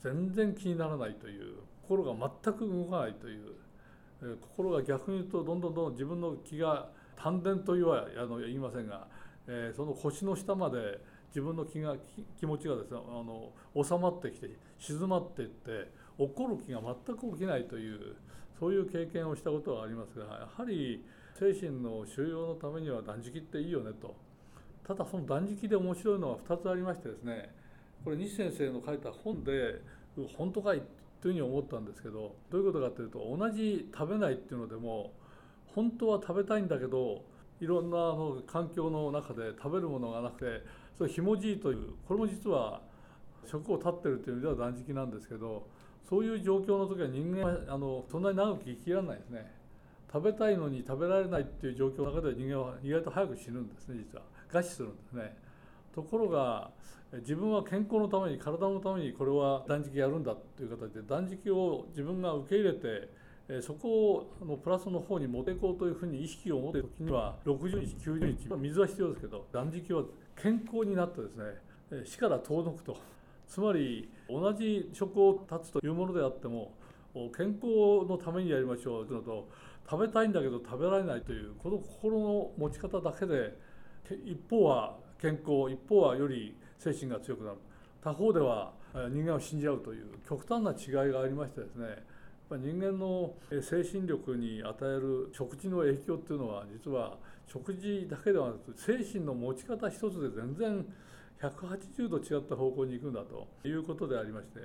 [0.03, 9.07] 全然気にならないという心が全く動かないという、心が逆に言うとどんどんどんどん自分の気が丹田と言わあの言いませんが、
[9.47, 11.95] えー、その腰の下まで自分の気が
[12.39, 13.51] 気持ちがですねあの
[13.83, 18.15] 収まってきて静まっていって怒る気が全く起きないという
[18.61, 24.15] そういう経験をしたことはありますがやはり精神の収容のためには断食っていいよねと。
[24.87, 27.49] ただその断食で面白いのは2つありましてですね
[28.03, 29.81] これ西先生の書いた本で
[30.37, 30.83] 本当かい
[31.21, 35.11] というふうに思ったんですけどどういうことかというと同じ食べないっていうのでも
[35.73, 37.23] 本当は食べたいんだけど
[37.61, 37.97] いろんな
[38.51, 40.63] 環境の中で食べるものがなくて
[40.97, 42.81] それひもじいというこれも実は
[43.45, 45.67] 食を絶ってるという意味では断食なんですけど
[46.09, 49.51] そういう状況の時は人間はあのそんなに長く生きられないですね。
[50.11, 55.37] 食べたいのに食べられないっていう状況の中では人間は意外と早く死ぬんですね実は餓死するんですね。
[55.95, 56.71] ところが
[57.19, 70.03] 自分は健康のために体のためにこれは断食やるんだという形で断食を自分が受け入れてそこをのプラスの方に持っていこうというふうに意識を持っている時には60日90日水は必要ですけど断食は
[70.41, 72.97] 健康になってですね死から遠のくと。
[73.47, 76.73] つまり同じ食を断つというものであっても
[77.35, 79.49] 健康のためにやりましょうというのと
[79.89, 83.57] 食べたいんだけど食べられないというこの心の持ち方だけで
[84.25, 87.57] 一方は健康一方はより精神が強くなる。
[88.01, 91.85] 他方では人間を死んじゃうという極端な違いがありましてですね
[92.49, 97.17] 人間の精神力に与える食事の影響っていうのは実は
[97.47, 100.85] 食事だけではなく精神の持ち方一つで全然
[101.41, 104.59] 180度違った方向に行くんだということでありまして、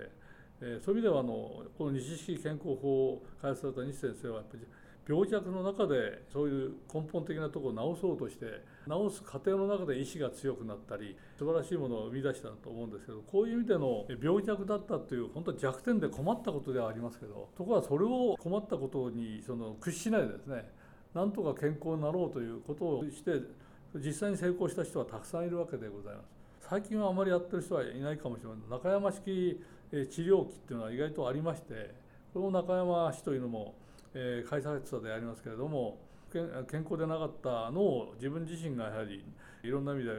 [0.61, 4.67] えそういう意味ではあのこの西式健康法を開発された西先生はやっぱり
[5.09, 8.47] 病弱の中でそういう根本的なところを治そうとして
[8.89, 20.69] 治す過程の中で意志が強くなったり素晴らしいものを生み出したと思うんですけどこういう意味での病弱だったという本当は弱点で困ったことではありますけどところがそれを困ったことにその屈しないでですね
[21.15, 23.31] なんとか健康になろうということをして
[23.95, 26.36] 実際に成功した人はたくさんいるわけでございます。
[26.69, 31.95] 最近はあまりやってる人はいないかもしれない中山式治療器っていうのは意外とありまして
[32.35, 33.77] この中山氏というのも、
[34.15, 35.99] えー、開催者でありますけれども
[36.33, 39.25] 健康でなかったのを自分自身がやはり
[39.63, 40.11] いろんな意味で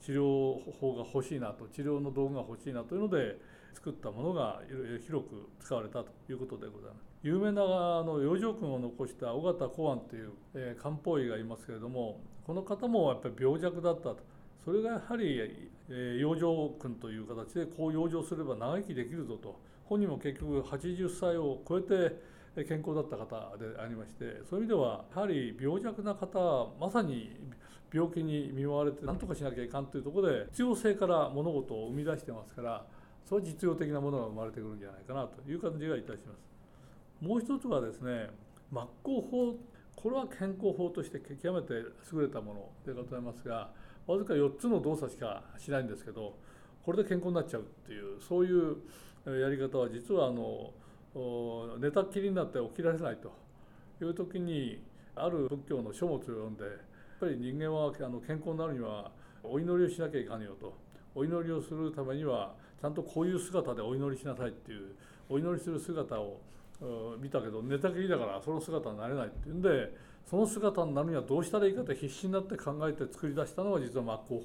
[0.00, 3.38] 治療法が欲しいなと治療の道具が欲しいなというので
[3.72, 4.60] 作ったものが
[5.06, 7.12] 広く使われたということでございます。
[7.22, 14.18] 有名なあの養生君を残した尾形公安という、えー、漢方医がいますけれどもこの方もやっぱり病弱だったと
[14.64, 27.36] それがやはり、えー、養生君という形でこう養生すれば長生きできるぞと本人も結局80歳を超えて健康だった方でありましてそういう意味ではやはり病弱な方はまさに
[27.92, 32.86] 病気に見舞われて何とかしなきゃいかんというところで必要性から物事を生み出してますから
[33.28, 36.52] それは実用的なものが生まれてくるんじゃないかなという感じがいたします。
[37.20, 38.28] もう一つはですね
[38.70, 39.56] 真っ向法
[39.94, 41.74] これは健康法として極めて
[42.12, 43.70] 優れたものでございますが
[44.06, 46.36] わずか4つの動作しかしないんですけど
[46.84, 48.76] これで健康になっちゃうっていうそういう
[49.40, 50.72] やり方は実はあの
[51.78, 53.32] 寝たきりになって起きられないと
[54.04, 54.82] いう時に
[55.14, 56.72] ある仏教の書物を読んでやっ
[57.20, 59.12] ぱり人間はあの健康になるには
[59.44, 60.74] お祈りをしなきゃいかんよと。
[61.14, 64.94] お祈りをするためにはちゃんとこういう姿でお祈りしなさいっていう
[65.28, 66.40] お祈りする姿を
[67.20, 69.94] 見たけど寝たきりだからその姿になれないっていうんで
[70.28, 74.40] その姿になるにはどうしたらいいかって必死になって考えて作り出したのが実は真っ向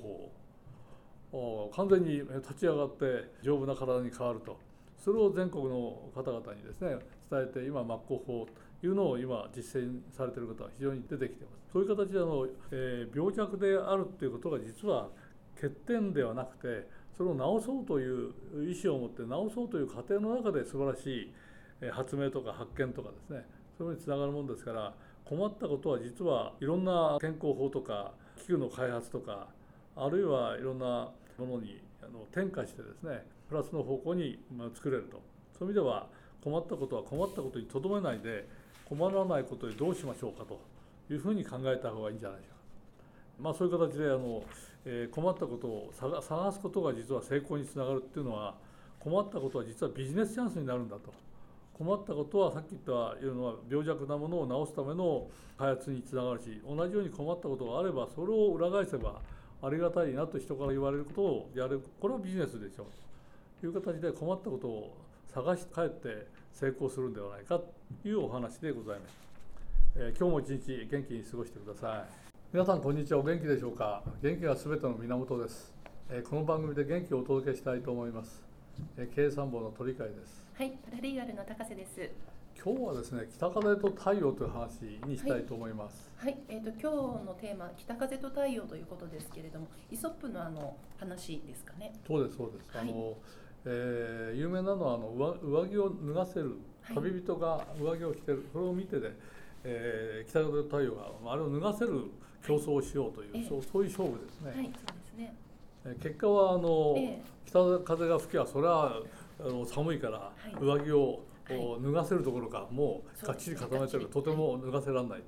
[1.31, 1.71] 法。
[1.75, 4.57] 完全に立ち上がって丈夫な体に変わると。
[4.97, 6.97] それを全国の方々にですね
[7.29, 8.47] 伝えて今真っ向法
[8.81, 11.71] というのを今実践されている方は非常に出てきています。
[11.71, 15.09] そういう形であの、えー、病弱であるっていうことが実は
[15.55, 16.87] 欠点ではなくて
[17.17, 18.33] それを治そうという
[18.71, 21.33] 意思を持って治そうという過程の中で素晴らしい
[21.91, 23.45] 発明とか発見とかですね
[23.77, 24.93] そういうのにつながるもんですから
[25.27, 29.47] 困ったことは実はいろんな健康法とか器具の開発とか
[29.95, 34.39] あるいはいろんなものにあの転化してですねプラスの方向に
[34.73, 35.21] 作れると
[35.57, 36.07] そういう意味では
[36.43, 38.47] 困ったことは困ったことにとどめないで
[38.85, 40.61] 困らないことでどうしましょうかと
[41.11, 42.57] いうふうに考えた方がいいんじゃないでしょうか。
[43.39, 44.43] まあ、そういう形であの、
[44.85, 48.55] えー、困ったことを探すことが実は成功につながるっていうのは
[48.99, 51.13] 困ったことは実はビジネスチャンスになるんだと
[51.77, 59.21] 困ったことはさっき言ったような病弱なものを治すための開発につながるし同じように困ったことがあればそれを裏返せば
[59.61, 61.81] ありがたいなと人から言われることをやる。
[61.99, 62.83] これはビジネスでしょ。
[62.83, 62.85] う
[63.59, 64.97] という形で困ったことを
[65.33, 67.73] 探し帰って成功するんではないかと
[68.07, 69.17] いうお話でございます、
[69.95, 72.27] えー、今日も一日元気に過ごしてください。
[72.53, 73.19] 皆さんこんにちは。
[73.19, 74.03] お元気でしょうか？
[74.21, 75.73] 元気がすべての源です、
[76.09, 78.43] えー、この番組で元気をお届けしたいと思います。
[79.15, 80.46] 経営参謀の鳥海です。
[80.57, 82.09] はいパラリーガルの高瀬です
[82.57, 86.09] 今日はですね北風と太陽という話にしたいと思います。
[86.17, 91.93] はい、はい、えっ、ー、と今日のテーマ北風と太陽ということですけれども、イソップのあの話ですかね。
[92.07, 92.75] そうですそうです。
[92.75, 93.13] はい、あの、
[93.65, 96.55] えー、有名なのはあの上上着を脱がせる
[96.91, 99.11] 旅人が上着を着てる、それを見てで、
[99.63, 102.05] えー、北風と太陽があれを脱がせる
[102.43, 104.51] 競争をしようという、はい、そうそういう勝負ですね。
[104.55, 104.73] はい、そうで
[105.05, 105.35] すね。
[106.01, 109.03] 結果はあの、えー、北風が吹きはそれは
[109.39, 111.23] あの寒いから上着を
[111.81, 115.23] 脱がせるところかもうがっちり固めてるとても脱がせられない、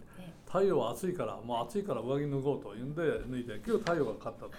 [0.46, 4.52] 太陽は暑いからもう暑いから上着脱ごうというんで脱いで今日太陽が勝ったと、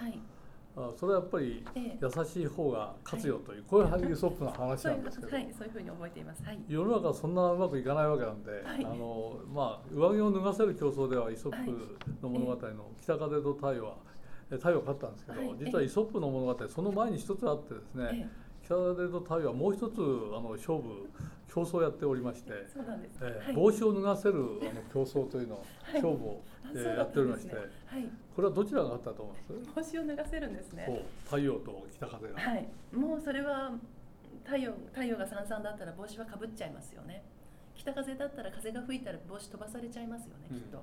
[0.76, 13.96] あそれはやっぱり優しい方が勝つよという、こういうイソップの話なんですけど、はい、そういうふうに覚えています、はい、世の中はそんなうまくいかないわけなんで、あのまあ、上着を脱がせる競争ではイソップの物語の北風と太陽は
[14.50, 18.28] 太陽が勝ったんですけど、実はイソップの物語その前に一つあってですね、
[18.70, 21.11] 北風と太陽はもう一つあの勝負
[21.52, 22.52] 競争をやっておりまして、
[23.20, 26.40] えー、帽子を脱がせるあの競争というのを、勝負を、
[26.72, 27.66] えー、やっておりまして、はい、
[28.37, 29.37] これはどちらが勝ったと思い
[29.74, 29.92] ます？
[29.92, 31.04] 帽子を脱がせるんですね。
[31.24, 32.38] 太陽と北風が。
[32.38, 32.68] はい。
[32.94, 33.72] もうそれは
[34.44, 37.24] 太陽太陽がさんさんだったら帽子はかぶっちゃいますよね。
[37.74, 40.76] 北風だったら風が吹いたら帽子飛ばされちゃいますよね、きっと。
[40.76, 40.83] そう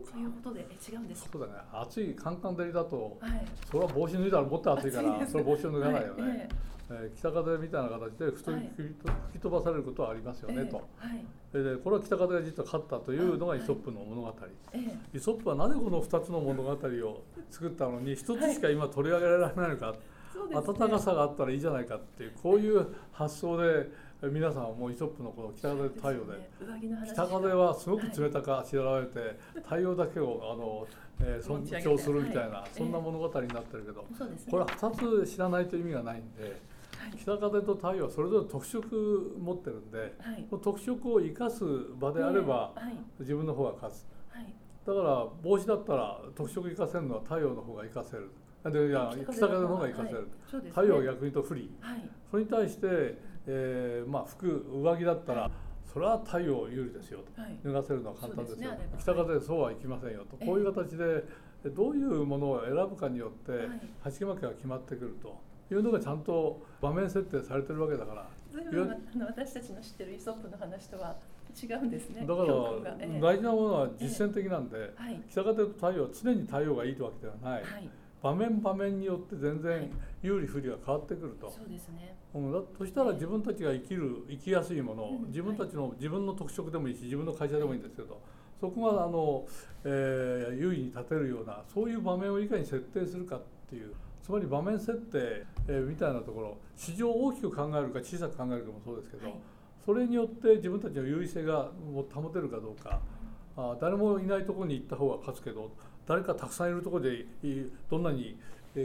[0.00, 0.18] か。
[0.18, 1.28] いうことでえ違うんです。
[1.30, 1.52] そうだね。
[1.72, 8.44] 暑いカンカン照りだと、はい、それは帽子脱いだらもっと暑いからそれは帽子を脱がないよね、はいえーえー、北風みたいな形で吹
[9.32, 10.88] き飛ばされることはありますよね、と、
[11.52, 14.34] えー、でこれは北風が実は勝ったというのがイソップの物語、
[15.12, 19.94] イソップはなぜこの2つの物語を作ったのに1つしか今取り上げられないのか、
[20.52, 23.88] 暖かさがあったらいいじゃないかっていうこういう発想で
[24.22, 26.48] 皆さんはもうイソップのこの北風太陽で
[27.12, 30.86] 北風はすごく冷たくあしらわれて太陽だけをあの、
[31.20, 34.06] えー、尊重するみたいなそんな物語になってるけど
[34.50, 36.76] これは2つ知らないと意味がないんで。
[37.18, 41.62] 北風と太陽はそれぞれ特色持ってるんで、はい、特色を生かす
[42.00, 42.72] 場であれば、
[43.20, 44.52] 自分の方が勝つ、はい、
[44.84, 48.30] だから帽子だったら特色生かせるのは太陽の方が生かせる。
[48.64, 50.22] でいや北風の方が生かせる、は
[50.60, 50.64] い。
[50.64, 51.70] ね、太陽は逆に言うと不利、
[52.30, 54.46] それに対して、えー、まあ服
[54.82, 55.50] 上着だったら、
[55.92, 61.24] それは太陽有利ですよと、脱がせるのは簡単ですよ、ね、北風そうはいきませんよと、こういう形で
[61.70, 63.68] どういうものを選ぶかによって、
[64.02, 65.46] 鉢巻きが決まってくると。
[65.68, 68.28] いうのがちゃんと場面設定されてるわけだから。
[69.26, 71.16] 私たちの知ってるイソップの話とは
[71.60, 72.26] 違うんですね。
[72.26, 72.48] だから
[73.20, 74.92] 大事なものは実践的なんで、
[75.30, 77.90] 北風と太陽は常に太陽がいいというわけではない、はい、
[78.22, 79.90] 場面場面によって全然
[80.26, 88.20] 有利不利が変わってくると、そうですね、うん、だとしたら自分たちが生きる生きやすいもの、自分たちの、自分の特色でもいいし自分の会社でもいいんですけど、
[88.60, 89.46] そこがあの、
[89.84, 99.34] えー、優位に立てるようなそういう場面をいかに設定するかっていうつまり場面設定、えー、みたいなところ市場を大きく考えるか小さく考えるかもそうですけど、はい、
[99.84, 101.70] それによって自分たちの優位性が
[102.12, 103.00] 保てるかどうか
[103.56, 105.70] あ誰もいないところに行った方が勝つけど
[106.06, 107.26] 誰かたくさんいるところで
[107.90, 108.38] どんなに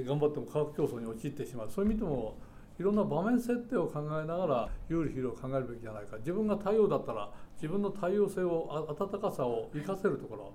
[0.04, 1.70] 頑張っても価格競争に陥ってしまう。
[1.70, 2.36] そういう意味でも
[2.80, 6.18] いろんな場面設定を考えながら有利不利を考えるべきじゃないか。
[6.18, 10.54] 自分が太陽だったら自分の太陽性を暖かさを生かせるところ。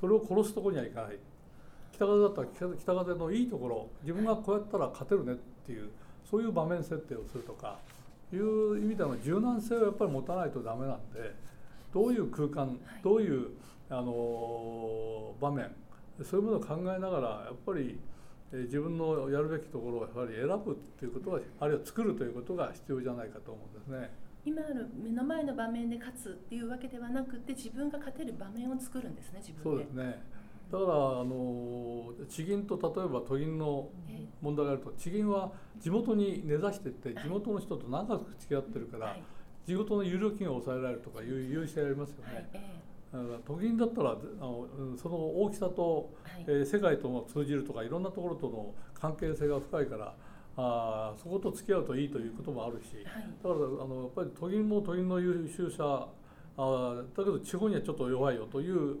[0.00, 1.18] それを殺すところにはいかない。
[1.92, 3.88] 北風だったら北風のいいところ。
[4.02, 5.90] 自分がこうやったら勝てるねっていう
[6.24, 7.78] そういう場面設定をするとか。
[8.32, 11.34] いう意味での柔軟性をやっぱり持たないとダメなんで
[11.92, 13.50] どういう空間どういう
[13.90, 15.70] あの場面
[16.22, 18.00] そういうものを考えながらやっぱり
[18.62, 24.10] 自分のやるべきところをやはり選ぶっていうことがあるいは作るということが必要じゃないかと思うんですね。
[24.44, 29.62] 今ある目の前の場面で勝つっていうわけではなくて自分が勝てる場面を作るんですね自分で。
[29.62, 30.22] そうですね
[30.70, 33.88] だからあの地銀と例えば都銀の
[34.40, 39.16] 問題があると地銀は地元に根ざしていって地元の人と長く付き合ってるから、
[39.66, 42.50] 地元の有料金を抑えられるとかいう優位性ありますよね。
[43.46, 44.66] 都銀だったらあの
[45.00, 50.14] その大きさと、はい、えー、世界とも通じるとかいろんなところとの関係性が深いから
[50.56, 56.08] あそこと付き合うといいということもあるし、はい、だからあのやっぱり都銀も都銀の優秀さ
[56.56, 58.98] あだけど地方にはちょっと弱いよという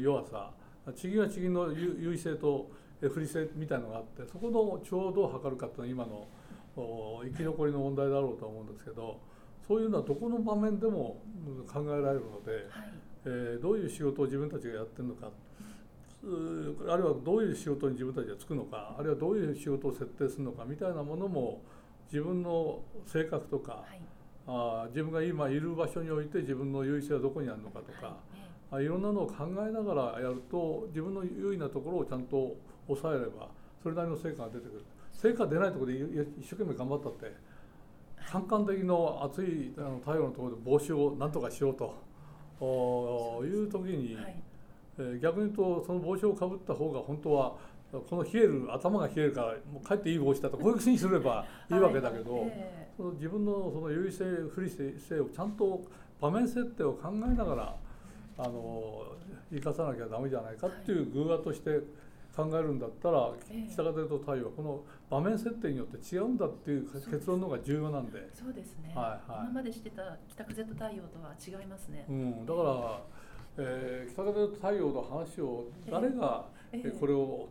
[0.00, 0.50] 弱さ
[0.94, 2.70] 地銀は地銀の優位性と
[3.00, 6.28] 不利性みたいのがあってそこの調をどう測るかっていうのは今の
[7.24, 9.20] 生き残りの問題だろうと思うんですけど
[9.66, 11.22] そういうのはどこの場面でも
[11.72, 12.92] 考えられるので、はい、
[13.24, 15.30] えー、どういう仕事を自分たちがやってるのか。
[16.22, 18.94] あるいはどういう仕事に自分たちがつくのか。
[18.98, 20.64] あるいはどういう仕事を設定するのか。
[20.64, 21.62] みたいなものも
[22.12, 24.00] 自分の性格とか、はい、
[24.46, 28.16] あ自分が今いる場所において自分の優位性はどこにあるのかとか。
[28.70, 28.84] はい。
[28.84, 32.56] いろんなのを考えながらやると自分の優位なところをちゃんと
[32.86, 33.48] 抑えれば
[33.82, 34.84] それなりの成果が出てくる。
[35.12, 35.98] 成果出ないところで
[36.38, 37.34] 一生懸命頑張ったって
[38.30, 41.94] カンカン的の熱いあの太陽のところで帽子をなんとかしようと
[42.64, 44.34] いう時に、はい、
[44.98, 47.56] えー、逆に言うとその帽子をかぶった方が本当は
[47.92, 52.42] この冷える頭が冷えるからもうかえっていい帽子だとこういうふうにすれば いいわけだけど、はい。
[52.52, 55.82] えー、その自分のその優位性不利性をちゃんと
[56.20, 57.76] 場面設定を考えながら
[58.38, 59.06] あの
[59.52, 61.80] 生かさなきゃダメじゃないかっていう偶話として
[62.44, 63.32] 考えるんだったら、
[63.72, 64.80] 北風と太陽はこの
[65.10, 68.28] 場面設定によって違うんだっていう結論の方が重要なんで。
[68.32, 73.00] そうですね、はいはい、今までしてた北風と太陽とは違いますね、うん、だから、
[73.58, 76.46] えー、北風と太陽の話を誰が
[76.98, 77.48] これを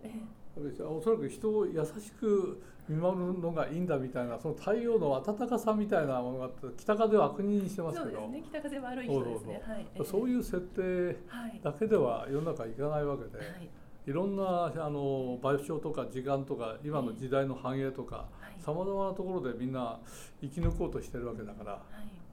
[0.88, 8.18] おそらく人を優しく見守るのがいいんだみたいなその太陽の暖かさみたいなものがあって北風を悪人にしてますけど。
[8.20, 8.44] そうですね。
[8.50, 9.62] 北風悪い人ですね。
[10.04, 10.36] そうい。
[10.40, 11.16] う設定
[11.62, 13.70] だけでは世の中いかないわけで、はい、
[14.08, 18.26] いろんなあの場所とか時間とか今の時代の繁栄とか
[18.60, 20.00] さまざまなところでみんな
[20.42, 21.82] 生き抜こうとしてるわけだから、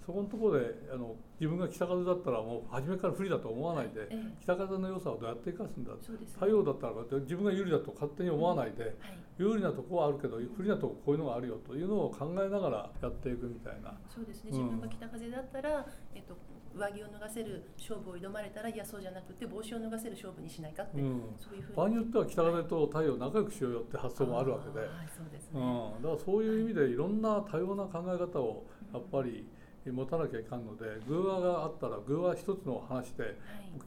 [0.04, 4.08] そこのところであの自分が北風だったらもう初めから不利だと思わないで、
[4.42, 5.92] 北風の良さをどうやって生かすんだ、
[6.34, 8.96] 太陽だったら自分が有利だと勝手に思わないで、
[9.38, 13.94] 有利なとこはあるけど不利なとここういうのがあるよというのを考えながらやっていくみたいな。
[14.08, 16.36] そうですね、自分が北風だったら、えっと
[16.76, 21.76] 上着を脱がせる勝負を挑まれたらいやそうじゃなくて帽子を脱がせる勝負にしないかって、うん、そういうふうに。
[21.76, 24.88] 場合によっては北風と太陽仲良くしようよって発想もあるわけで、はい。
[25.08, 29.48] そうですねうん、だからそういう意味でいろんな多様な考え方をやっぱり
[29.86, 33.36] 持たなきゃいかんので偶話があったら偶話一つの話で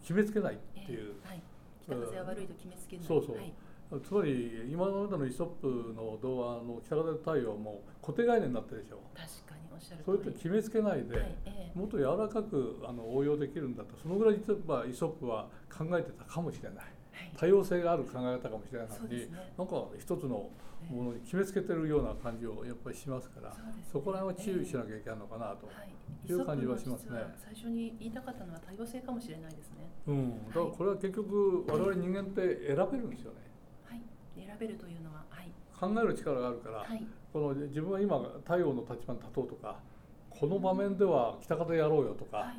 [0.02, 1.42] 決めつけないっていう、はい、
[1.84, 3.06] 北風は悪いと決めつけない。
[3.06, 3.54] そうそう、はい。
[4.06, 9.00] つまり今までのイソップの童話の北風太陽も固定概念になってるでしょ。
[9.16, 9.49] 確
[9.80, 16.86] そうやって決めつけないで、はいえもっと柔らかくあの応用できるんだとそのぐらい実はイソップは考えてたかもしれない、はい、
[17.38, 20.50] 多様性がある考え方かもしれないのに、ね、なんか一つの
[20.90, 23.54] ものに決めつけてるような感じをやっぱりしますから、
[23.92, 25.70] そこら辺は注意しなきゃいけないのかなと。
[26.28, 27.20] いう感じはしますね。
[27.38, 29.90] 最初に言いたかったのは多様性かもしれないですね。
[30.08, 33.50] うん、だからこれは結局我々人間って選べるんですよね。
[34.36, 39.78] 選べるというのは、はい、考える力があるから、はい、この自分は今太陽の立場に立とうとか
[40.30, 42.56] この場面では北風やろうよとか、はい、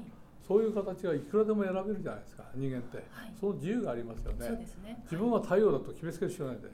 [0.46, 3.02] そういう形がいくらでも選べるじゃないですか人間って、
[3.40, 4.48] その自由がありますよね、
[4.84, 6.68] ね、自分は太陽だと決めつける必要ないんで、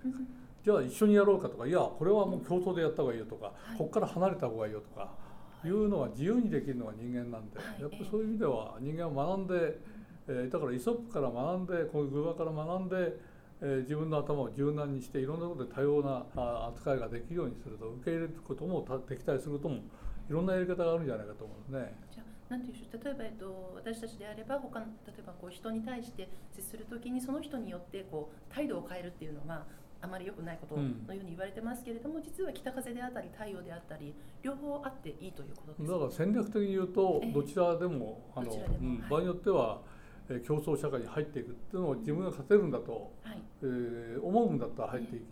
[0.64, 5.10] じゃあ一緒にやろうかとかいやこれはもう共闘でやった方がいいよとか、ここから離れた方がいいよとか
[5.64, 5.70] い。
[5.70, 9.78] うのは自由にできるのが人間なんで、やっぱりそういう意味では人間は学んで、
[10.28, 13.16] えー、だからイソップから学んでこういう偶話から学んで
[13.62, 16.26] え自分の頭を柔軟にしていろんなことで多様な
[16.68, 19.80] 扱いができるようにすると受け入れることもできたりすることもい
[20.28, 21.94] ろんなやり方があるんじゃないかと思うんですね。
[22.12, 29.64] じゃなんていう例えば、えっと、私たちであれば他の例えばこう人に対して接する時にその人によってこう態度を変えるっていうのが
[30.00, 39.80] あまり良くないことのように言われてますけれども、うん、実は北風であったり太陽であったり両方あっていいということですだから戦略的に言うとどちらでも、えー、あの、うん、場合によっては
[40.28, 45.24] え競争社会に入っていくっていうのを自分が勝てるんだと、はい、えー、思うんだったら入っていき。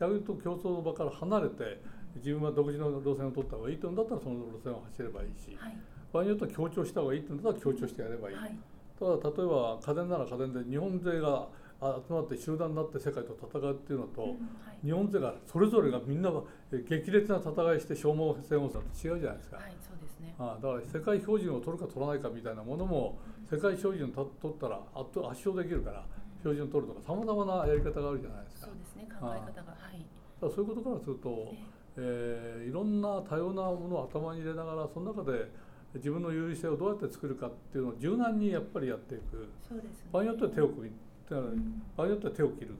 [0.00, 1.80] 逆に言うと競争の場から離れて
[2.16, 5.78] 自分は独自の路線を取った方がいいというんだったらその路線を走ればいいし、はい、
[6.12, 8.56] 場合によっては強調した方がいいっていうんだったら強調してやればいい、はい、
[8.98, 11.48] ただ例えば家電なら家電で日本勢が
[11.80, 14.34] 集まって集団になって世界と戦うっていうのと、うんは
[14.82, 16.32] い、日本勢がそれぞれがみんな
[16.72, 19.56] 激烈な戦いして消耗戦をすると違うじゃないですか。
[19.58, 20.34] はい、そうですね。
[20.40, 23.18] あだから世界標準を取るか取らないかみたいなものも、
[23.50, 26.04] 世界標準取ったら圧圧勝できるから
[26.40, 28.66] 標準取るとかさまざまなやり方があるじゃないですか。
[28.66, 30.04] そうですね考え方がはい。
[30.40, 31.54] だそういうことからすると、
[31.96, 35.50] えー、いろんな多様なものを頭に入れながらその中で
[35.94, 39.48] 自分の優位性をどうやって作るかっていうのを柔軟にやっぱりやっていく。
[39.66, 40.96] そうです、ね、場合によっては手を組み、
[41.30, 42.74] うん、場合によっては手を切る、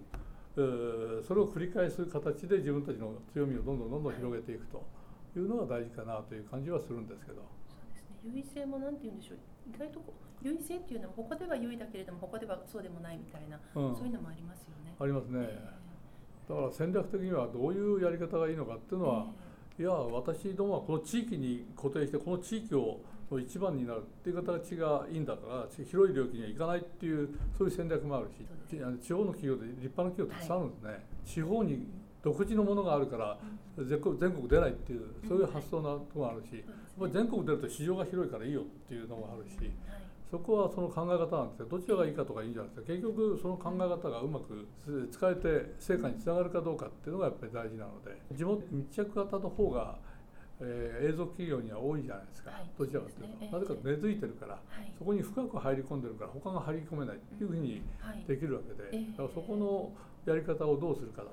[0.57, 4.85] えー、それを繰り返す形で自分たちの強みをどんどんどんどん広げていくと
[5.35, 7.41] いうのが大事かなという感じはするんですけど。
[7.67, 8.17] そうですね。
[8.25, 9.39] 優位性もなんて言うんでしょう
[9.75, 10.01] 意外と
[10.43, 14.95] 優位性っていうのはここでは優位だけれどもここではそうでもないみたいな、うん、そういうのもありますよね。
[14.99, 15.41] ありますね。
[15.43, 19.27] えー、だから戦略的にはどういうやり方がいいのかっていうのは、
[19.79, 23.01] えー、いや私どもはこの地域に固定してこの地域を
[23.37, 28.47] 一番になるっていう形がいいんだから広い領域には行かないっていうそういう戦略もあるし
[29.03, 31.87] 地方の企業で立派な企業たくさんあるんですね、はい、地方に
[32.23, 33.39] 独自のものがあるから
[33.77, 36.65] 全国出ないっていうそういう発想なところがあるし、
[37.07, 39.71] 全国出ると市場が広いからいいよっていうのもあるし、
[40.31, 44.67] そこはその考え方なんですけどどちらがいいかとかいいんじゃないですか結局その考え方がうまく
[45.11, 49.97] 使えて成果につながるかどうかっていうのがやっぱり大事なので地元密着型の方が
[50.61, 57.83] えー、映像企業には多いじゃないですか、はい、どちらかというと、ね、なぜか根付いてるから、はい、そこに深く入り込んでるから他が入り込めないっていうふうに
[58.27, 59.93] できるわけで、はい、だからそこの
[60.27, 61.31] やり方をどうするかだ、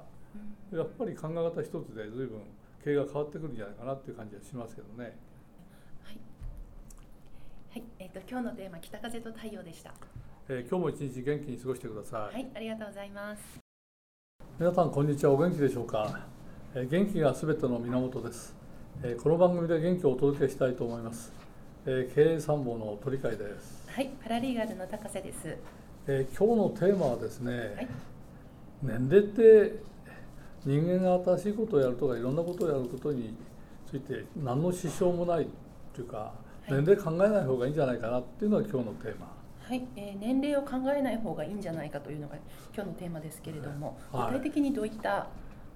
[0.77, 2.37] やっぱり考え方一つで随分
[2.83, 5.17] 経営が変わってくるんじゃないかなっていう感じはしますけどね。
[7.75, 9.93] はい、はい、えっ、ー、と今日のテーマ北風と太陽でした。
[10.47, 12.33] えー、今日も一日元気に過ごしてください。
[12.35, 13.41] はい、ありがとうございます。
[14.57, 15.33] 皆さんこんにちは。
[15.33, 16.21] お元気でしょうか？
[16.73, 18.55] えー、元気がすべての源です。
[19.03, 21.33] えー、この番組で元気をお届けしたいと思います。
[21.85, 23.83] えー、経営参謀の鳥海です。
[23.89, 25.57] はい、パラリーガルの高瀬です。
[26.07, 27.87] えー、今日のテーマはですね、はい、
[28.83, 29.79] 年齢って
[30.63, 33.35] 人間が新しいことをやるとかいろんなことをやることに
[33.85, 35.47] ついて何の支障もないっ
[35.93, 39.31] ていうか、年齢考えない方がいいんじゃないかなっていうのが今日のテーマ、は
[39.67, 42.35] はい、えー、年齢を考えない方がいいんじゃないかというのが
[42.73, 45.27] 今日のテーマですけれども、はい、具体的にどういった？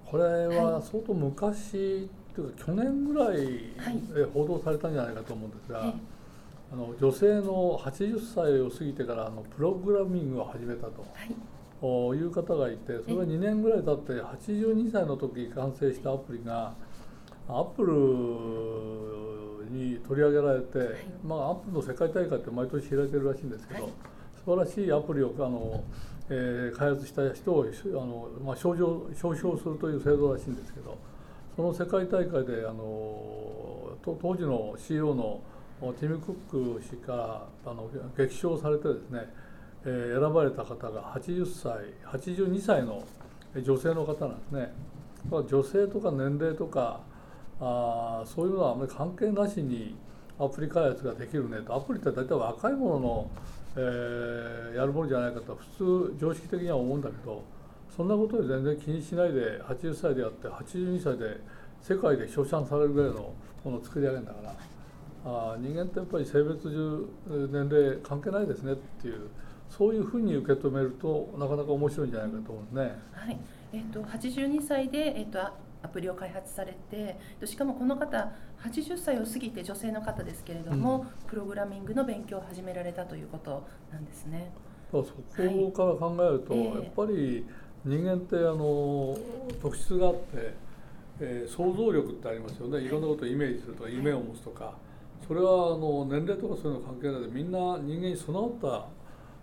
[0.06, 3.36] これは相当昔、というか去年ぐらい
[4.12, 5.94] で報道されたんじゃないかと思うんですが、はい、
[6.72, 11.02] あの女性の80歳を過ぎてからあのプログラミングを始めたと。
[11.14, 11.34] はい。
[11.82, 11.86] い
[12.22, 16.74] う方がいてそれが2年ぐらい経って82歳の時完成したアプリが
[17.48, 20.88] アップルに取り上げられて、はい、
[21.24, 23.92] まあ、アップルの世界大会って毎年開いてるらしいんですけど、はい、
[24.44, 25.84] 素晴らしいアプリをあの、
[26.28, 28.82] えー、開発した人をあの、まあ、表
[29.12, 30.96] 彰するという制度らしいんですけど
[31.56, 35.40] その世界大会であの当時の CEO の
[35.98, 39.26] ティム・クック氏からあの激賞されてですね、
[39.84, 43.02] えー、選ばれた方が80歳82歳の
[43.62, 44.72] 女性の方なんですね。
[45.30, 47.00] 女性とか年齢とか
[47.60, 49.94] あそういうのはあまり関係なしに
[50.38, 53.30] アプリ開発ができるねとアプリって大体若い者の、
[53.76, 57.44] えー、やるものじゃないかと普通常識的には思うんだけど
[57.94, 61.40] そんなことで全然気にしないで80歳であって82歳で
[61.82, 63.34] 世界で称賛されるぐらいの
[63.64, 64.54] ものを作り上げるんだから
[65.26, 67.08] あ人間ってやっぱり性別中
[67.52, 69.28] 年齢関係ないですねっていう
[69.68, 72.98] そういうふうに受け止めるとなかなか面白いんじゃないかと思うんですね。
[73.12, 73.38] はい
[73.72, 84.52] えーと、82歳で、えーとアプリを開発されてしかもこの方80歳を過ぎて女性の方ですけれども、うん、プログラミングの勉強を始められたということなんですね。
[84.90, 87.46] そこから考えると、はい、やっぱり
[87.84, 89.16] 人間ってあの
[89.62, 90.54] 特質があって、
[91.20, 92.80] えー、想像力ってありますよね。
[92.80, 92.88] い。
[92.88, 94.74] ろんなことをイメージするとか夢を持つとか。
[95.26, 98.86] それはあの年齢とかそういうの関係ないでみんな人間に備わった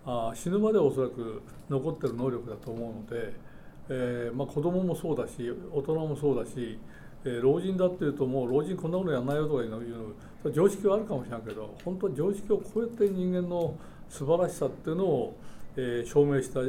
[0.04, 3.47] あ死ぬまでおそらく残ってる能力だと思うので。
[3.90, 6.78] えーまあ、子供もそうだし大人もそうだし、
[7.24, 13.74] えー、老人だっていうともう老人こんなことやんないよとかいうの常識はあるかもしれないけど本当常識を超えて人間の
[14.08, 15.36] 素晴らしさっていうのを、
[15.76, 16.64] えー、証明した、え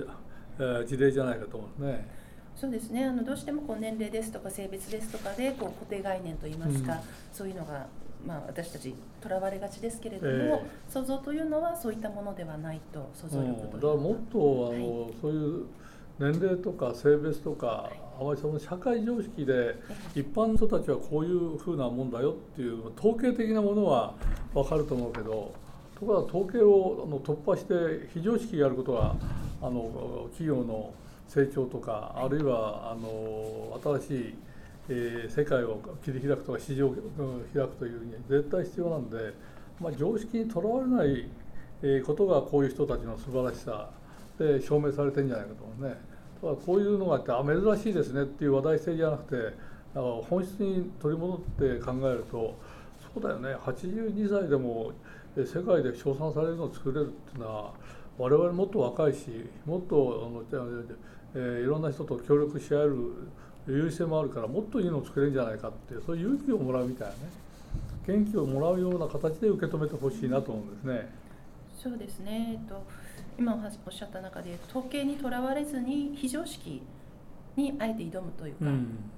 [0.59, 2.19] ー、事例じゃないかと思うんですね。
[2.55, 3.05] そうですね。
[3.05, 6.99] あのどうしてもこう年齢ですとか性別ですとかでこう固定概念といいますか、うん、
[7.31, 7.87] そういうのが、
[8.25, 15.65] まあ、私たちとらわれがちですけれども、えー、想像というのはそういったものではないと想像力という、うん、だからもっとあの、はい、そういう
[16.19, 17.89] 年齢とか性別とか
[18.19, 19.75] あまりその社会常識で
[20.13, 24.13] 一般の人たちはこういうふうなもんだよっていう統計的なものは
[24.53, 25.53] 分かると思うけど
[25.97, 29.15] ところが統計をあの突破して非常識やることが
[29.61, 30.93] あの企業の
[31.27, 34.35] 成長とかあるいはあの新しい、
[34.89, 36.95] えー、世界を切り開くとか市場を
[37.53, 39.33] 開くというには絶対必要なんで、
[39.79, 43.89] まあ、常識にとらわれないことがこういう人たちの素晴らしさ
[44.37, 46.08] で証明されてるんじゃないかと思うね。
[46.41, 49.53] だからこういうのがあってあ珍しいですねっていう話題性じゃなくてだか
[49.93, 52.57] ら本質に取り戻って考えると
[53.13, 53.55] そうだよね。
[53.55, 54.91] 82歳でも
[55.35, 57.73] 世界で称賛されるのを作れるっていうのは
[58.17, 60.63] 我々もっと若いしもっとあの、
[61.33, 62.95] えー、いろんな人と協力し合える
[63.67, 67.19] 優位性もあるからもっといいのを作れるんじゃないかっていうそういう勇気をもらうみたいなね。
[68.07, 71.09] 元気をもらうような形で受け止めてほしいなと思うんですね。
[71.77, 72.83] そうですね、えっと
[73.39, 73.53] 今
[73.85, 76.81] おっしゃった中で統計にとらわれずに非常識
[77.55, 79.09] にあえて挑むというか、うん、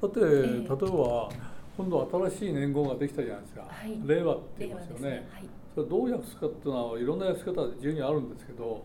[0.00, 1.28] だって、えー、例えば
[1.76, 5.28] 今度新しい年号ができたじゃないですか、はい、令和って言いますよね、ね。
[5.30, 5.44] はい、
[5.74, 8.82] それどう訳すかっていうのはいろんな訳し方自由にあるんですけど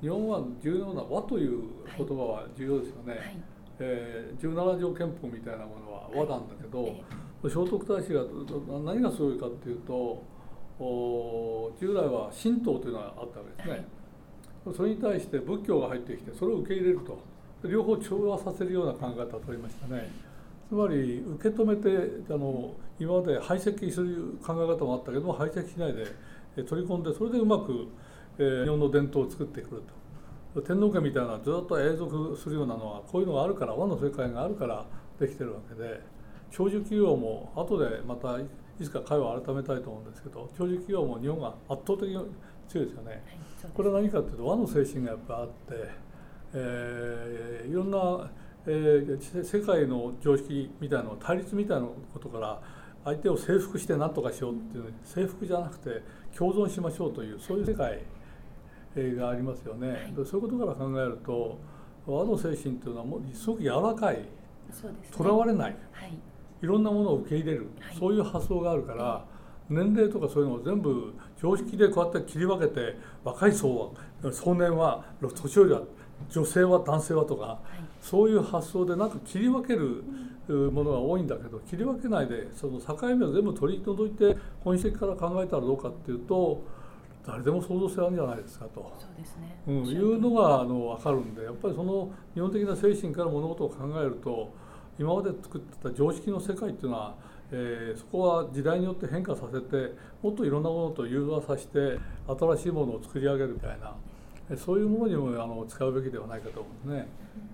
[0.00, 1.62] 日本は重要な和という
[1.96, 3.36] 言葉は重要ですよね、はい、
[3.78, 6.84] えー、17条憲法みたいなものは和なんだけど、
[7.44, 10.24] 聖徳太子が何がすごいかっていうと
[11.80, 13.86] 従来は神道というのがあったわけですね、
[14.76, 17.18] それに対して仏教が入ってきてそれを受け入れると。
[17.64, 20.08] 両方調和させるような考え方を取りましたね。
[20.68, 27.88] つまり受け止めてあの今まで排斥する考え方もあったけども排斥しないで取り込んでそれでうまく、
[28.38, 29.82] え、日本の伝統を作ってくる
[30.54, 30.62] と。
[30.62, 34.84] 天皇家みたいなずっと永続するようなのはこういうのがあるから和の世界があるから
[35.18, 36.18] できてるわけで。
[36.50, 38.44] 長寿企業も後でまたい
[38.82, 42.16] つか会話を改めたいと思うんですけど長寿企業も日本が圧倒的に
[42.68, 43.10] 強いですよね。
[43.10, 43.38] はい
[43.74, 45.54] これは何かというと和の精神がやっぱあって、
[46.54, 48.30] えー、いろんな、
[48.66, 52.60] えー、世界の常識みたいな対立みたいなことから
[53.04, 56.02] 相手を征服して何とかしようっていう征服じゃなくて
[56.36, 58.00] 共存しましょうというそういう世界
[59.16, 59.88] がありますよね。
[59.88, 61.58] はい、そういうことから考えると
[62.06, 64.24] 和の精神というのはもうすごく柔らかい
[65.10, 66.12] とら、ね、われない、はい、
[66.62, 69.24] いろんなものを受け入れる、はい、そういう発想があるから。
[69.70, 75.82] 年齢とかそういうのを全部常識でこうやって切り分けて若い層は少年は年寄りは
[76.30, 80.02] 女性は男性はとか、はい、そういう発想でなんか切り分ける
[80.48, 86.62] ものが多いんだけど切り分けないでその境目を全部取り除いて本質的から考えたらどうかっていうと
[87.24, 88.92] 誰でも創造性あるんじゃないですかと。
[88.98, 94.52] そうですね、うん、いうのがあの分かるんでやっぱりその日本的な精神から物事を考えると
[94.98, 97.14] 今まで作ってた常識の世界っていうのは、
[97.50, 103.94] えー、そこは時代によって変化させてもっといろんなものと融和させて新しいものを作り上げるみたいな
[104.56, 107.08] そういうものにもあの使うべきではないかと思うんですね。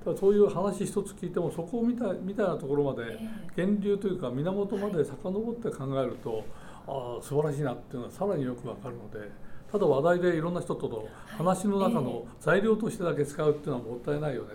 [0.05, 3.19] ただそういう話一つ聞いてもそこみたいみたいなところまで
[3.57, 6.45] 源流というか源まで遡って考えると、
[6.87, 9.31] ああ素晴らしいなっていうのはさらによくわかるので。
[9.73, 14.55] ただ話題でいろんな人との話の中の材料としてだけ使うっていうのはもったいないよね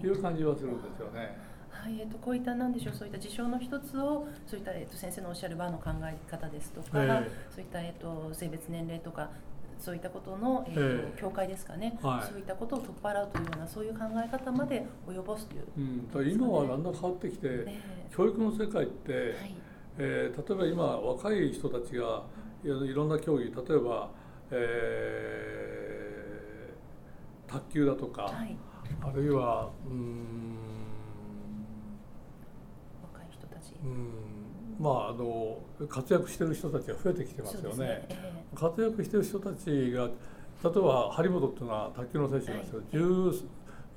[0.00, 1.47] という感じはするんですよね。
[1.82, 7.24] はいえーと、こういったなんでしょうそういった事象の一つをそういった、えーと、先生のおっしゃる場の考え方ですとか、えー、
[7.54, 9.30] そういった、えーと、性別年齢とか
[9.78, 19.54] そういったことの、えーと、えー、境界ですかね、はい、そういったことを取っ払うというようなそういう考え方まで及ぼすという、うん、今はだんだん変わってきて、えー、教育の世界って、はい、
[19.98, 22.22] えー、例えば今若い人たちが
[22.64, 24.10] いろんな競技例えば
[24.50, 28.56] えー、卓球だとか、はい、
[29.02, 30.56] あるいはうん
[33.02, 34.28] 若い人たちうん。
[34.78, 35.58] まああの
[35.88, 37.84] 活躍してる人たちが増えてきてますよね。
[37.84, 43.34] ねえー、活躍してる人たちが例えば張本っていうのは卓球の選手なんですけど、はい、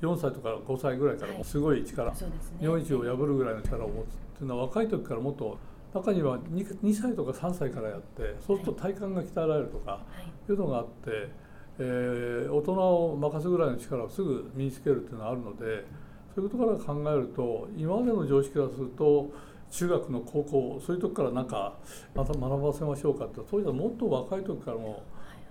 [0.03, 2.29] 14歳とか5歳ぐらいからすごい力、はいね、
[2.59, 4.07] 日本一を破るぐらいの力を持つっ
[4.37, 5.57] ていうのは若い時からもっと
[5.93, 9.99] 中には 2, 2歳とか3歳からやってそうすると体幹が鍛えられるとか
[10.49, 10.51] い。
[10.51, 11.29] うのがあって、
[11.79, 15.85] えー、大人を任すぐらいの力をすぐ身につけるっていうのがあるので
[16.33, 19.31] そういうことから考えると今までの常識からすると
[19.71, 21.77] 中学の高校そういう時からなんか
[22.13, 25.03] また学ばせましょうかってそういうのはもっと若い時からも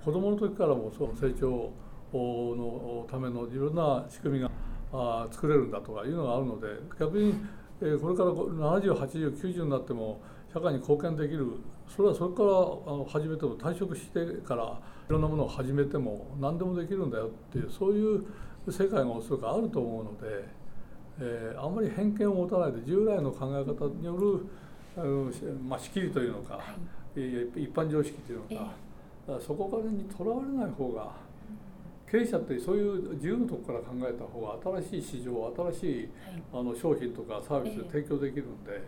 [0.04, 1.72] 子どもの時からもその成長
[2.12, 4.50] のためのいろんな仕組みが
[4.92, 6.66] あ作れるんだとかいうのがあるので
[6.98, 7.34] 逆に
[7.82, 10.20] えこれから708090になっても
[10.52, 11.46] 社会に貢献できる
[11.88, 18.24] それはそれから始めても退職してからいろんなものを始めても何でもできるんだよっていうそういう
[18.68, 20.44] 世界がおそらくあると思うので、
[21.20, 24.46] えー、あんまり偏見を持たないで従来の考え方による
[24.96, 25.30] あの、
[25.68, 26.62] まあ、仕切りというのか、は
[27.14, 28.72] い、一般常識というのか、
[29.28, 31.30] えー、そこからにとらわれない方が。
[32.10, 36.08] 経営者ってそういう自由のとこから考えた方が新しい市場新しい、
[36.52, 38.82] あの商品とかサービスを提供できるんで、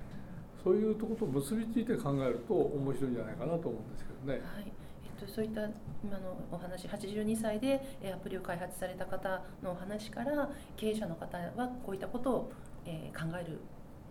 [0.65, 4.41] そういうとこと結びついて考えると面白いんじゃないかなと思うんですけどね。
[4.45, 4.82] はいえっと、
[5.29, 5.63] そういった
[6.03, 7.81] 今のお話82歳で
[8.13, 12.53] アプリを開発された方のお話から経営者の方はこういったことを、
[12.87, 13.59] えー、考える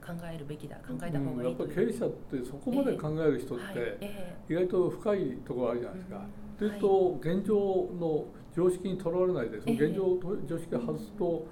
[0.01, 3.97] 考えるべきだ考えた方がいい、うん、やっぱり経営者ってそこまで考える人って
[4.49, 6.26] 意外と深いところあるじゃないですか。
[6.57, 7.55] というと現状
[7.99, 11.47] の常識にとらわれないでその現状常識を外すと、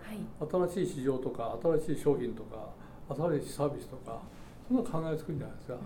[0.70, 2.70] 新しい市場とか新しい商品とか
[3.10, 4.22] 新しいサービスとか
[4.68, 5.78] そんな考えつくんじゃないですか。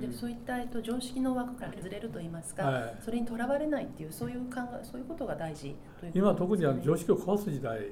[0.00, 7.88] でそういった、えっと、常識の枠からずれると言いますか、はい、それにとらわれないっていうそういう考えそういうことが大事という、ね、今特にあの常識を壊す時代、はい、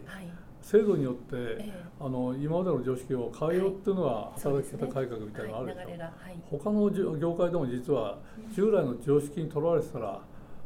[0.63, 6.11] 制度によって、ええ、あの今までの常識を変えようっていうのは、働き方改革みたいなのがあるでしょ、はいはい、
[6.51, 8.19] 他の業界でも実は
[8.55, 10.21] 従来の常識にとらわれてたら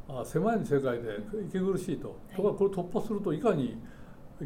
[0.08, 1.18] あ狭い世界で
[1.48, 3.76] 息苦しいと、ところがこれ突破するといかに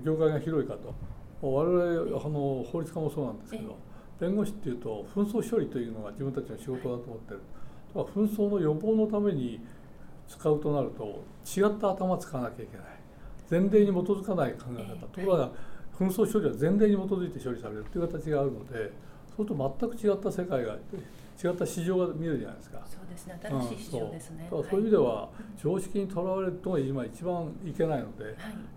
[0.03, 0.95] 業界が広いかと。
[1.41, 3.77] 我々あの法律家もそうなんですけど
[4.21, 7.41] 弁護士っていうと紛争処理というのが自分たちの仕事だと思ってる。
[7.93, 9.61] とか紛争の予防のために
[10.29, 12.87] 使うとなると違った頭使わなきゃいけない。
[13.51, 15.07] 前例に基づかない考え方。
[15.07, 15.51] ところが
[15.99, 18.93] 紛争処理は前例に基づいて処理されるという形があるので
[19.37, 20.77] そうすると全く違った世界が
[21.43, 22.83] 違った市場が見えるじゃないですか。
[22.85, 23.39] そうですね。
[23.41, 24.67] 新しい市場ですね、うん、そう。
[24.69, 28.31] そういう意味では常識にとらわれるのが今一番いけないので、は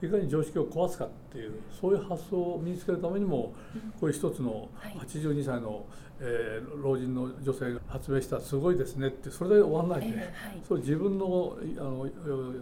[0.03, 3.53] い、いかに常識を壊すかっていうそういう発想を身につけるためにも、
[3.99, 5.85] こういう一つの82歳の、
[6.19, 12.07] えー、老人の女性が発明したすごいですねってそれで終わらないで、えーはい、それ自分のあの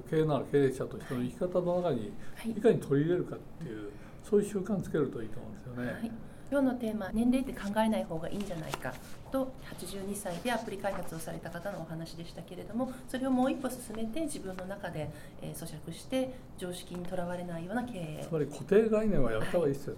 [0.09, 2.13] 経営なる経営者としての生き方の中に
[2.45, 3.91] いかに取り入れるかっていう、
[4.23, 5.91] そういう習慣つけるといいと思うんですよね。
[5.91, 8.93] はい今日のテーマ年齢って考えない方がいいんじゃないか。
[9.31, 15.11] と82歳でアプリ開発をされた方のお話でしたけれどもそれをもう一歩進めて自分の中で、
[15.43, 18.25] えー、咀嚼して常識にとらわれないような経営。
[18.27, 19.95] つまり固定概念はやった方がいいですよ。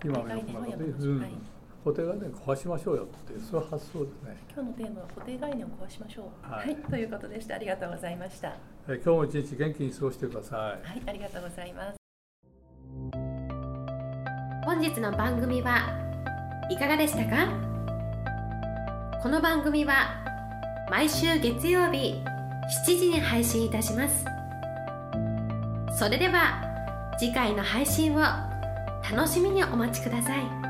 [0.00, 1.06] と、はい、今のよくなことで、う。
[1.06, 1.20] ん。
[1.20, 1.30] はい、
[1.84, 4.36] 固定概念壊しましょうよってそういう発想ですね。
[4.52, 7.54] 今日のテーマは固定概念を壊しましょう、はい、はい、ということでした。
[7.54, 8.56] ありがとうございました、
[8.88, 10.88] え今日も一日元気に過ごしてください。
[10.88, 11.02] はい。
[11.06, 12.03] ありがとうございます
[14.64, 15.92] 本日の番組は
[16.70, 17.48] いかがでしたか？
[19.22, 20.24] この番組は
[20.90, 22.22] 毎週月曜日
[22.86, 24.24] 7時に配信いたします
[25.98, 26.62] それでは
[27.18, 28.20] 次回の配信を
[29.12, 30.63] 楽しみにお待ちください。